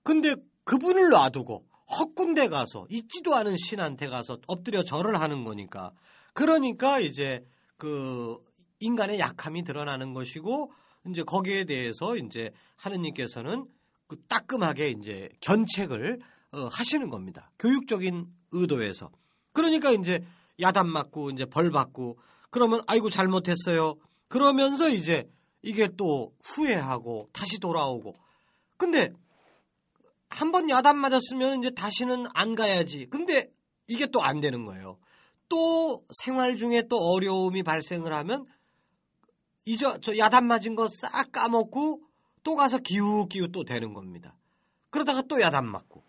근데 0.03 0.35
그분을 0.63 1.09
놔두고 1.09 1.65
헛군데 1.87 2.49
가서 2.49 2.85
있지도 2.89 3.35
않은 3.35 3.55
신한테 3.57 4.07
가서 4.07 4.39
엎드려 4.47 4.83
절을 4.83 5.19
하는 5.19 5.43
거니까 5.43 5.91
그러니까 6.33 6.99
이제 6.99 7.45
그 7.77 8.37
인간의 8.79 9.19
약함이 9.19 9.63
드러나는 9.63 10.13
것이고 10.13 10.71
이제 11.09 11.23
거기에 11.23 11.65
대해서 11.65 12.15
이제 12.15 12.51
하느님께서는 12.77 13.67
그 14.11 14.17
따끔하게 14.27 14.89
이제 14.89 15.29
견책을 15.39 16.19
어, 16.51 16.65
하시는 16.65 17.09
겁니다. 17.09 17.49
교육적인 17.57 18.27
의도에서. 18.51 19.09
그러니까 19.53 19.91
이제 19.91 20.19
야단 20.59 20.89
맞고 20.89 21.29
이제 21.29 21.45
벌 21.45 21.71
받고 21.71 22.19
그러면 22.49 22.81
아이고 22.87 23.09
잘못했어요. 23.09 23.95
그러면서 24.27 24.89
이제 24.89 25.29
이게 25.61 25.87
또 25.95 26.33
후회하고 26.43 27.29
다시 27.31 27.57
돌아오고. 27.61 28.13
근데 28.75 29.13
한 30.27 30.51
번 30.51 30.69
야단 30.69 30.97
맞았으면 30.97 31.59
이제 31.59 31.69
다시는 31.69 32.25
안 32.33 32.53
가야지. 32.53 33.05
근데 33.05 33.47
이게 33.87 34.07
또 34.07 34.21
안 34.21 34.41
되는 34.41 34.65
거예요. 34.65 34.97
또 35.47 36.03
생활 36.21 36.57
중에 36.57 36.83
또 36.89 36.97
어려움이 36.97 37.63
발생을 37.63 38.11
하면 38.11 38.45
이저 39.63 39.99
저 39.99 40.17
야단 40.17 40.47
맞은 40.47 40.75
거 40.75 40.89
싹 40.89 41.31
까먹고 41.31 42.01
또 42.43 42.55
가서 42.55 42.77
기웃기웃 42.79 43.51
또 43.51 43.63
되는 43.63 43.93
겁니다. 43.93 44.35
그러다가 44.89 45.21
또 45.23 45.41
야단 45.41 45.65
맞고. 45.65 46.03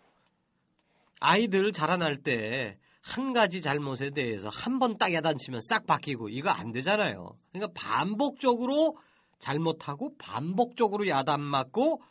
아이들 1.19 1.71
자라날 1.71 2.17
때 2.17 2.77
한 3.03 3.33
가지 3.33 3.61
잘못에 3.61 4.11
대해서 4.11 4.47
한 4.49 4.79
번 4.79 4.97
딱 4.97 5.13
야단치면 5.13 5.61
싹 5.61 5.85
바뀌고 5.85 6.29
이거 6.29 6.49
안 6.49 6.71
되잖아요. 6.71 7.37
그러니까 7.51 7.71
반복적으로 7.79 8.97
잘못하고 9.39 10.15
반복적으로 10.17 11.07
야단 11.07 11.41
맞고 11.41 12.01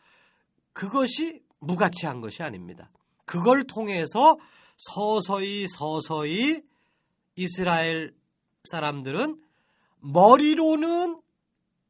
그것이 0.75 1.43
무가치한 1.61 2.21
것이 2.21 2.43
아닙니다. 2.43 2.91
그걸 3.25 3.65
통해서 3.65 4.37
서서히 4.77 5.67
서서히 5.69 6.63
이스라엘 7.37 8.15
사람들은 8.65 9.41
머리로는 10.01 11.22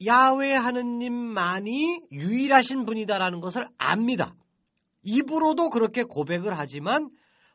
야외 0.06 0.54
하느님만이 0.54 2.02
유일하신 2.10 2.84
분이다라는 2.84 3.40
것을 3.40 3.66
압니다. 3.78 4.34
입으로도 5.02 5.70
그렇게 5.70 6.04
고백을 6.04 6.58
하지만 6.58 7.10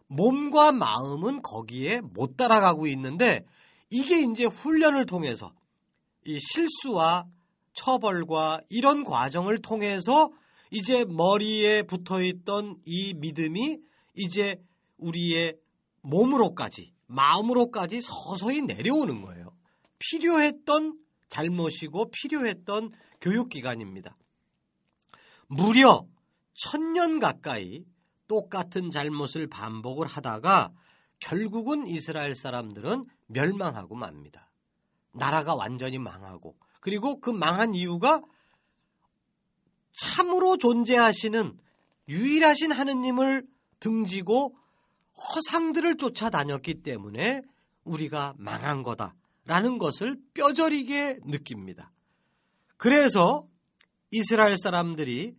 몸과 0.08 0.72
마음은 0.72 1.42
거기에 1.42 2.02
못 2.02 2.38
따라가고 2.38 2.88
있는데 2.88 3.46
이게 3.90 4.22
이제 4.22 4.46
훈련을 4.46 5.06
통해서 5.06 5.54
이 6.26 6.40
실수와 6.40 7.26
처벌과 7.74 8.62
이런 8.70 9.04
과정을 9.04 9.60
통해서 9.60 10.32
이제 10.72 11.06
머리에 11.06 11.84
붙어 11.84 12.22
있던 12.22 12.78
이 12.86 13.14
믿음이 13.14 13.78
이제 14.16 14.62
우리의 14.98 15.56
몸으로까지 16.02 16.94
마음으로까지 17.06 18.02
서서히 18.02 18.62
내려오는 18.62 19.22
거예요. 19.22 19.54
필요했던 20.00 20.98
잘못이고 21.30 22.12
필요했던 22.12 22.92
교육기관입니다. 23.22 24.16
무려 25.48 26.06
천년 26.54 27.20
가까이 27.20 27.86
똑같은 28.28 28.90
잘못을 28.92 29.48
반복을 29.48 30.08
하다가 30.08 30.72
결국은 31.20 31.88
이스라엘 31.88 32.36
사람들은 32.36 33.06
멸망하고 33.28 33.96
맙니다. 33.96 34.50
나라가 35.12 35.56
완전히 35.56 35.98
망하고 35.98 36.56
그리고 36.80 37.20
그 37.20 37.30
망한 37.30 37.74
이유가 37.74 38.22
참으로 39.92 40.58
존재하시는 40.58 41.58
유일하신 42.08 42.72
하느님을 42.72 43.46
등지고 43.80 44.56
허상들을 45.18 45.98
쫓아다녔기 45.98 46.84
때문에 46.84 47.42
우리가 47.84 48.36
망한 48.38 48.84
거다 48.84 49.16
라는 49.48 49.78
것을 49.78 50.20
뼈저리게 50.34 51.20
느낍니다. 51.26 51.92
그래서 52.76 53.48
이스라엘 54.12 54.58
사람들이 54.58 55.36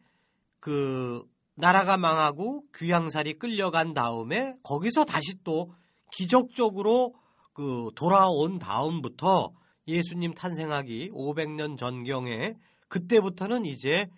그 0.61 1.23
나라가 1.55 1.99
망하고 1.99 2.65
귀양살이 2.75 3.35
끌려간 3.35 3.93
다음에 3.93 4.55
거기서 4.63 5.05
다시 5.05 5.43
또 5.45 5.75
기적적으로 6.13 7.15
그 7.53 7.91
돌아온 7.95 8.59
다음부터 8.59 9.53
예수님 9.87 10.33
탄생하기 10.35 11.11
500년 11.11 11.77
전경에 11.77 12.55
그때부터는 12.89 13.67
이제 13.67 14.09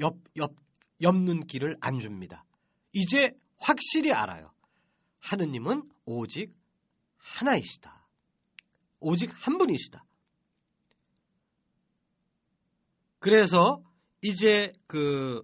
옆, 0.00 0.16
옆, 0.36 0.54
옆눈 1.02 1.46
길을 1.46 1.76
안 1.80 1.98
줍니다. 1.98 2.44
이제 2.92 3.32
확실히 3.58 4.12
알아요. 4.12 4.50
하느님은 5.20 5.88
오직 6.04 6.52
하나이시다. 7.16 7.95
오직 9.00 9.30
한 9.34 9.58
분이시다. 9.58 10.04
그래서 13.18 13.82
이제 14.22 14.72
그 14.86 15.42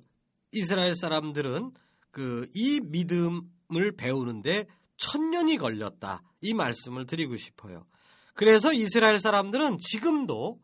이스라엘 0.53 0.95
사람들은 0.95 1.73
그 2.12 2.47
이 2.55 2.81
믿음을 2.81 3.93
배우는데 3.97 4.67
천년이 4.97 5.57
걸렸다. 5.57 6.23
이 6.43 6.55
말씀을 6.55 7.07
드리고 7.07 7.37
싶어요. 7.37 7.87
그래서 8.35 8.73
이스라엘 8.73 9.19
사람들은 9.19 9.79
지금도 9.79 10.61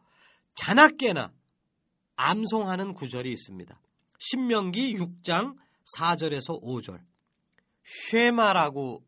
자나깨나 0.54 1.32
암송하는 2.16 2.94
구절이 2.94 3.30
있습니다. 3.32 3.80
신명기 4.18 4.96
6장 4.96 5.56
4절에서 5.96 6.62
5절. 6.62 7.00
쉐마라고 7.82 9.04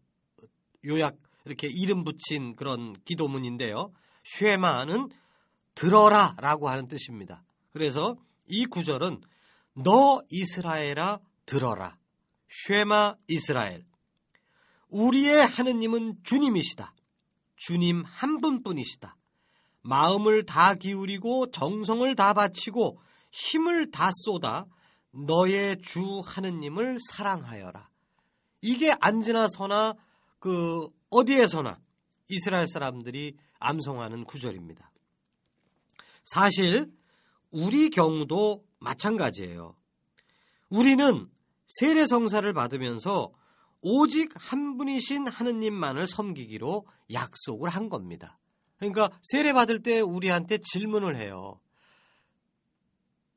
요약 0.87 1.17
이렇게 1.51 1.67
이름 1.67 2.05
붙인 2.05 2.55
그런 2.55 2.95
기도문인데요. 3.05 3.93
쉐마는 4.23 5.09
들어라 5.75 6.37
라고 6.39 6.69
하는 6.69 6.87
뜻입니다. 6.87 7.43
그래서 7.73 8.17
이 8.47 8.67
구절은 8.67 9.21
너 9.75 10.23
이스라엘아 10.29 11.19
들어라. 11.47 11.99
쉐마 12.49 13.17
이스라엘. 13.27 13.85
우리의 14.89 15.45
하느님은 15.45 16.19
주님이시다. 16.23 16.95
주님 17.57 18.05
한 18.07 18.41
분뿐이시다. 18.41 19.17
마음을 19.83 20.47
다 20.47 20.75
기울이고 20.75 21.51
정성을 21.51 22.15
다 22.15 22.33
바치고 22.33 23.01
힘을 23.33 23.91
다 23.91 24.11
쏟아 24.13 24.67
너의 25.11 25.81
주 25.81 26.21
하느님을 26.25 26.99
사랑하여라. 27.11 27.89
이게 28.61 28.95
안지나 29.01 29.49
서나 29.49 29.97
그 30.41 30.89
어디에서나 31.11 31.79
이스라엘 32.29 32.67
사람들이 32.67 33.37
암송하는 33.61 34.25
구절입니다. 34.25 34.91
사실 36.25 36.93
우리 37.51 37.91
경우도 37.91 38.65
마찬가지예요. 38.79 39.77
우리는 40.71 41.29
세례 41.67 42.07
성사를 42.07 42.53
받으면서 42.53 43.33
오직 43.83 44.33
한 44.35 44.77
분이신 44.77 45.29
하느님만을 45.29 46.07
섬기기로 46.07 46.87
약속을 47.13 47.71
한 47.71 47.89
겁니다. 47.89 48.39
그러니까 48.79 49.11
세례 49.23 49.53
받을 49.53 49.83
때 49.83 50.01
우리한테 50.01 50.59
질문을 50.59 51.21
해요. 51.21 51.61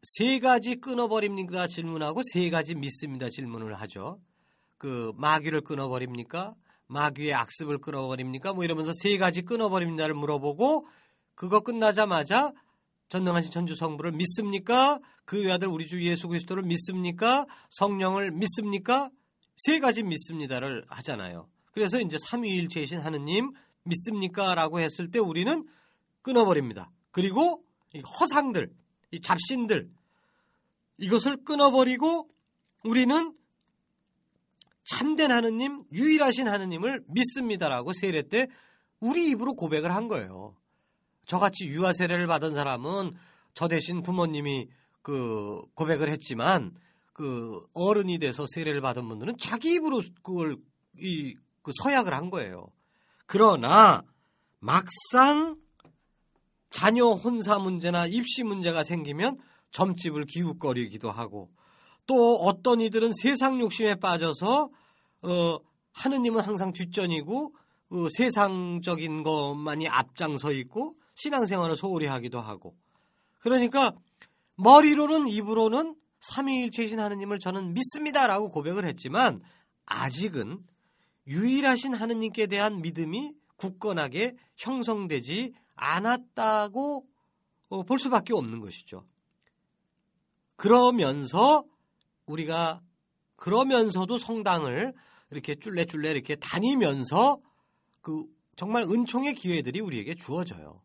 세 0.02 0.40
가지 0.40 0.76
끊어버립니까 0.76 1.68
질문하고 1.68 2.22
세 2.34 2.50
가지 2.50 2.76
믿습니다 2.76 3.30
질문을 3.30 3.74
하죠. 3.82 4.22
그 4.78 5.14
마귀를 5.16 5.62
끊어버립니까? 5.62 6.56
마귀의 6.88 7.34
악습을 7.34 7.80
끊어버립니까? 7.80 8.54
뭐 8.54 8.64
이러면서 8.64 8.92
세 9.02 9.18
가지 9.18 9.42
끊어버립니다를 9.42 10.16
물어보고 10.16 10.88
그거 11.36 11.62
끝나자마자 11.62 12.54
전능하신 13.10 13.52
천주 13.52 13.76
성부를 13.76 14.12
믿습니까? 14.12 15.00
그 15.26 15.42
외아들 15.42 15.68
우리 15.68 15.88
주 15.88 16.04
예수 16.04 16.28
그리스도를 16.28 16.64
믿습니까? 16.64 17.46
성령을 17.70 18.32
믿습니까? 18.32 19.10
세 19.56 19.80
가지 19.80 20.04
믿습니다를 20.04 20.86
하잖아요. 20.88 21.48
그래서 21.74 22.00
이제 22.00 22.18
삼위일체이신 22.20 23.00
하느님 23.00 23.52
믿습니까? 23.84 24.56
라고 24.56 24.80
했을 24.80 25.12
때 25.12 25.20
우리는 25.20 25.66
끊어버립니다. 26.22 26.90
그리고 27.12 27.64
허상들, 28.20 28.72
이 29.12 29.22
잡신들, 29.22 29.90
이것을 30.98 31.44
끊어버리고 31.44 32.30
우리는 32.84 33.34
참된 34.84 35.32
하느님, 35.32 35.82
유일하신 35.94 36.48
하느님을 36.48 37.04
믿습니다라고 37.08 37.94
세례 37.94 38.24
때 38.24 38.48
우리 39.00 39.30
입으로 39.30 39.54
고백을 39.54 39.94
한 39.94 40.08
거예요. 40.08 40.56
저같이 41.26 41.66
유아 41.68 41.94
세례를 41.94 42.28
받은 42.28 42.54
사람은 42.54 43.14
저 43.54 43.68
대신 43.68 44.02
부모님이 44.02 44.68
그 45.02 45.62
고백을 45.76 46.10
했지만 46.10 46.72
그 47.14 47.62
어른이 47.74 48.20
돼서 48.20 48.46
세례를 48.48 48.82
받은 48.82 49.08
분들은 49.08 49.38
자기 49.38 49.76
입으로 49.76 50.02
그걸 50.22 50.58
이 50.98 51.36
그 51.64 51.72
서약을 51.82 52.14
한 52.14 52.30
거예요. 52.30 52.68
그러나 53.26 54.04
막상 54.60 55.58
자녀 56.70 57.12
혼사 57.14 57.58
문제나 57.58 58.06
입시 58.06 58.44
문제가 58.44 58.84
생기면 58.84 59.40
점집을 59.72 60.26
기웃거리기도 60.26 61.10
하고 61.10 61.50
또 62.06 62.36
어떤 62.38 62.82
이들은 62.82 63.14
세상 63.22 63.60
욕심에 63.60 63.96
빠져서 63.96 64.70
어 65.24 65.60
하느님은 65.94 66.42
항상 66.42 66.74
뒷전이고 66.74 67.56
어, 67.92 68.08
세상적인 68.18 69.24
것만이 69.24 69.88
앞장서 69.88 70.52
있고 70.54 70.96
신앙생활을 71.16 71.76
소홀히 71.76 72.08
하기도 72.08 72.42
하고 72.42 72.76
그러니까 73.40 73.94
머리로는 74.56 75.28
입으로는 75.28 75.96
삼위일체이신 76.20 77.00
하느님을 77.00 77.40
저는 77.40 77.74
믿습니다라고 77.74 78.50
고백을 78.50 78.86
했지만 78.86 79.42
아직은 79.86 80.60
유일하신 81.28 81.94
하느님께 81.94 82.48
대한 82.48 82.82
믿음이 82.82 83.34
굳건하게 83.58 84.36
형성되지 84.58 85.54
않았다고 85.76 87.06
어, 87.70 87.84
볼 87.84 88.00
수밖에 88.00 88.34
없는 88.34 88.60
것이죠. 88.60 89.06
그러면서 90.56 91.66
우리가 92.26 92.82
그러면서도 93.36 94.18
성당을 94.18 94.94
이렇게 95.32 95.56
쫄래쫄래 95.56 96.12
이렇게 96.12 96.36
다니면서 96.36 97.40
그 98.02 98.26
정말 98.56 98.84
은총의 98.84 99.34
기회들이 99.36 99.82
우리에게 99.82 100.16
주어져요. 100.16 100.82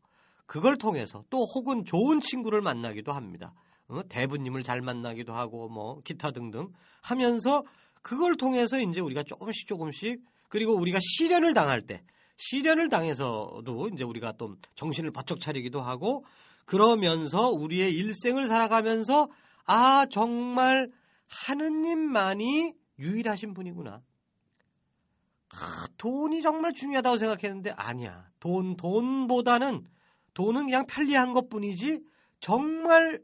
그걸 0.47 0.79
통해서 0.79 1.25
또 1.29 1.45
혹은 1.55 1.85
좋은 1.85 2.21
친구를 2.21 2.63
만나기도 2.63 3.13
합니다. 3.13 3.53
어? 3.89 4.03
대부님을 4.09 4.63
잘 4.63 4.81
만나기도 4.81 5.35
하고 5.35 5.69
뭐 5.69 6.01
기타 6.03 6.31
등등 6.31 6.73
하면서 7.03 7.65
그걸 8.03 8.37
통해서 8.37 8.81
이제 8.81 9.01
우리가 9.01 9.23
조금씩 9.23 9.67
조금씩 9.67 10.23
그리고 10.49 10.75
우리가 10.75 10.99
시련을 11.01 11.55
당할 11.55 11.83
때 11.83 12.03
시련을 12.37 12.89
당해서도 12.89 13.91
이제 13.93 14.05
우리가 14.05 14.33
또 14.39 14.57
정신을 14.75 15.11
바짝 15.11 15.41
차리기도 15.41 15.81
하고 15.81 16.25
그러면서 16.65 17.51
우리의 17.51 17.95
일생을 17.95 18.47
살아가면서 18.47 19.29
아 19.65 20.07
정말 20.11 20.91
하느님만이 21.29 22.75
유일하신 22.99 23.55
분이구나. 23.55 24.03
아, 25.51 25.87
돈이 25.97 26.43
정말 26.43 26.75
중요하다고 26.75 27.19
생각했는데 27.19 27.71
아니야. 27.77 28.29
돈 28.41 28.77
돈보다는 28.77 29.87
돈은 30.35 30.67
그냥 30.67 30.87
편리한 30.87 31.33
것 31.33 31.49
뿐이지 31.49 32.03
정말 32.41 33.23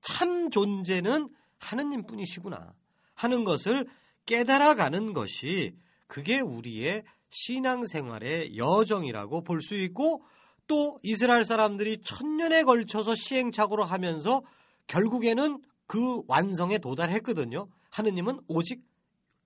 참 0.00 0.50
존재는 0.50 1.28
하느님 1.58 2.06
뿐이시구나 2.06 2.72
하는 3.14 3.44
것을 3.44 3.86
깨달아가는 4.26 5.12
것이 5.12 5.76
그게 6.06 6.40
우리의 6.40 7.02
신앙생활의 7.30 8.56
여정이라고 8.56 9.42
볼 9.42 9.60
수 9.60 9.74
있고 9.74 10.22
또 10.66 10.98
이스라엘 11.02 11.44
사람들이 11.44 11.98
천년에 12.02 12.64
걸쳐서 12.64 13.14
시행착오로 13.14 13.84
하면서 13.84 14.42
결국에는 14.86 15.60
그 15.86 16.22
완성에 16.26 16.78
도달했거든요. 16.78 17.68
하느님은 17.90 18.40
오직 18.48 18.82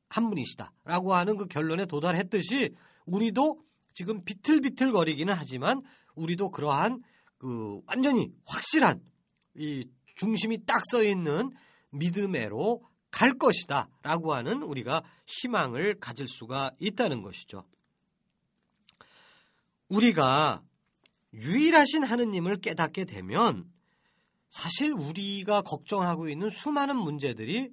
한 0.08 0.28
분이시다라고 0.28 1.14
하는 1.14 1.36
그 1.36 1.46
결론에 1.46 1.86
도달했듯이 1.86 2.74
우리도 3.06 3.62
지금 3.92 4.24
비틀비틀거리기는 4.24 5.32
하지만 5.32 5.82
우리도 6.14 6.50
그러한 6.50 7.02
그 7.38 7.80
완전히 7.86 8.32
확실한 8.44 9.00
이 9.54 9.88
중심이 10.16 10.64
딱 10.64 10.82
서 10.90 11.02
있는 11.02 11.50
믿음으로 11.90 12.82
갈 13.10 13.36
것이다 13.38 13.88
라고 14.02 14.34
하는 14.34 14.62
우리가 14.62 15.02
희망을 15.26 15.98
가질 15.98 16.28
수가 16.28 16.72
있다는 16.78 17.22
것이죠. 17.22 17.64
우리가 19.88 20.62
유일하신 21.32 22.04
하느님을 22.04 22.60
깨닫게 22.60 23.04
되면 23.04 23.64
사실 24.50 24.92
우리가 24.92 25.62
걱정하고 25.62 26.28
있는 26.28 26.50
수많은 26.50 26.96
문제들이 26.96 27.72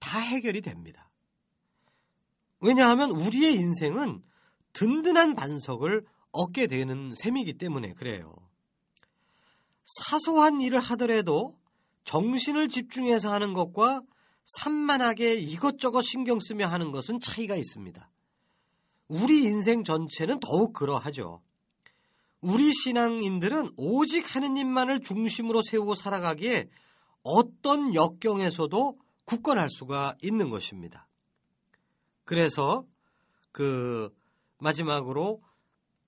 다 0.00 0.18
해결이 0.18 0.60
됩니다. 0.60 1.08
왜냐하면 2.60 3.10
우리의 3.10 3.54
인생은 3.54 4.22
든든한 4.72 5.34
반석을 5.34 6.04
얻게 6.32 6.66
되는 6.66 7.14
셈이기 7.14 7.54
때문에 7.54 7.94
그래요. 7.94 8.34
사소한 9.84 10.60
일을 10.60 10.78
하더라도 10.80 11.58
정신을 12.04 12.68
집중해서 12.68 13.32
하는 13.32 13.54
것과 13.54 14.02
산만하게 14.44 15.34
이것저것 15.34 16.02
신경 16.02 16.40
쓰며 16.40 16.66
하는 16.66 16.90
것은 16.90 17.20
차이가 17.20 17.56
있습니다. 17.56 18.10
우리 19.08 19.42
인생 19.42 19.84
전체는 19.84 20.40
더욱 20.40 20.72
그러하죠. 20.72 21.42
우리 22.40 22.72
신앙인들은 22.72 23.72
오직 23.76 24.34
하느님만을 24.34 25.00
중심으로 25.00 25.62
세우고 25.62 25.94
살아가기에 25.94 26.68
어떤 27.22 27.94
역경에서도 27.94 28.98
굳건할 29.24 29.68
수가 29.70 30.16
있는 30.22 30.50
것입니다. 30.50 31.06
그래서 32.24 32.84
그 33.52 34.14
마지막으로 34.58 35.42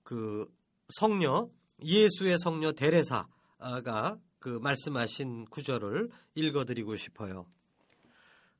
그 0.03 0.51
성녀 0.89 1.49
예수의 1.81 2.37
성녀 2.39 2.71
데레사가 2.71 4.17
그 4.39 4.49
말씀하신 4.61 5.45
구절을 5.45 6.09
읽어드리고 6.35 6.95
싶어요. 6.97 7.45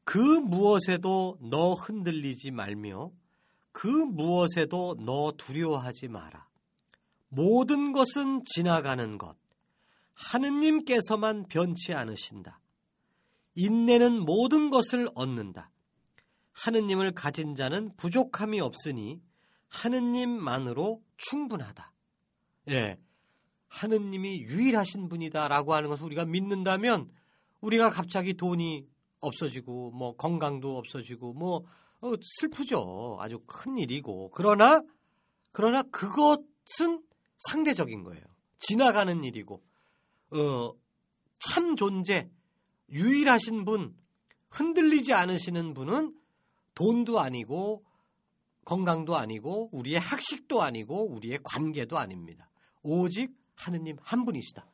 그 0.03 0.17
무엇에도 0.17 1.37
너 1.41 1.73
흔들리지 1.73 2.51
말며 2.51 3.11
그 3.71 3.87
무엇에도 3.87 4.95
너 4.99 5.33
두려워하지 5.37 6.09
마라. 6.09 6.47
모든 7.33 7.91
것은 7.91 8.43
지나가는 8.45 9.17
것. 9.17 9.35
하느님께서만 10.13 11.47
변치 11.47 11.93
않으신다. 11.93 12.59
인내는 13.55 14.19
모든 14.19 14.69
것을 14.69 15.09
얻는다. 15.15 15.71
하느님을 16.53 17.13
가진 17.13 17.55
자는 17.55 17.95
부족함이 17.97 18.61
없으니 18.61 19.21
하느님만으로 19.69 21.01
충분하다. 21.17 21.93
예. 22.69 22.97
하느님이 23.67 24.41
유일하신 24.41 25.09
분이다라고 25.09 25.73
하는 25.73 25.89
것을 25.89 26.05
우리가 26.05 26.25
믿는다면 26.25 27.09
우리가 27.61 27.89
갑자기 27.89 28.35
돈이 28.35 28.85
없어지고 29.19 29.91
뭐 29.91 30.15
건강도 30.15 30.77
없어지고 30.77 31.33
뭐 31.33 31.65
어, 32.01 32.13
슬프죠. 32.21 33.17
아주 33.19 33.39
큰 33.47 33.77
일이고 33.77 34.31
그러나 34.35 34.81
그러나 35.51 35.81
그것은 35.83 37.01
상대적인 37.49 38.03
거예요. 38.03 38.23
지나가는 38.57 39.23
일이고 39.23 39.61
어, 40.31 40.73
참 41.39 41.75
존재 41.75 42.29
유일하신 42.89 43.65
분 43.65 43.95
흔들리지 44.49 45.13
않으시는 45.13 45.73
분은 45.73 46.15
돈도 46.75 47.19
아니고 47.19 47.83
건강도 48.65 49.17
아니고 49.17 49.69
우리의 49.71 49.99
학식도 49.99 50.61
아니고 50.61 51.11
우리의 51.11 51.39
관계도 51.43 51.97
아닙니다. 51.97 52.49
오직 52.81 53.31
하느님 53.55 53.97
한 54.01 54.25
분이시다. 54.25 54.65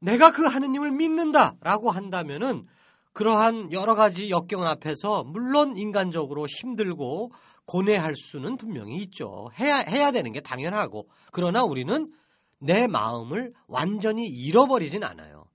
내가 0.00 0.32
그 0.32 0.44
하느님을 0.44 0.90
믿는다라고 0.92 1.90
한다면은 1.90 2.66
그러한 3.12 3.72
여러 3.72 3.94
가지 3.94 4.28
역경 4.28 4.64
앞에서 4.64 5.24
물론 5.24 5.76
인간적으로 5.76 6.46
힘들고 6.46 7.32
고뇌할 7.66 8.16
수는 8.16 8.56
분명히 8.56 8.96
있죠. 9.02 9.50
해야 9.58 9.78
해야 9.78 10.12
되는 10.12 10.32
게 10.32 10.40
당연하고 10.40 11.08
그러나 11.32 11.64
우리는 11.64 12.12
내 12.58 12.86
마음을 12.86 13.52
완전히 13.66 14.26
잃어버리진 14.26 15.04
않아요. 15.04 15.46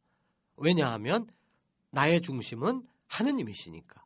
왜냐하면 0.57 1.27
나의 1.91 2.21
중심은 2.21 2.83
하느님이시니까. 3.07 4.03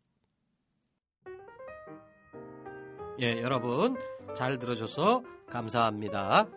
예, 3.19 3.41
여러분 3.41 3.95
잘 4.35 4.57
들어줘서 4.57 5.23
감사합니다. 5.49 6.47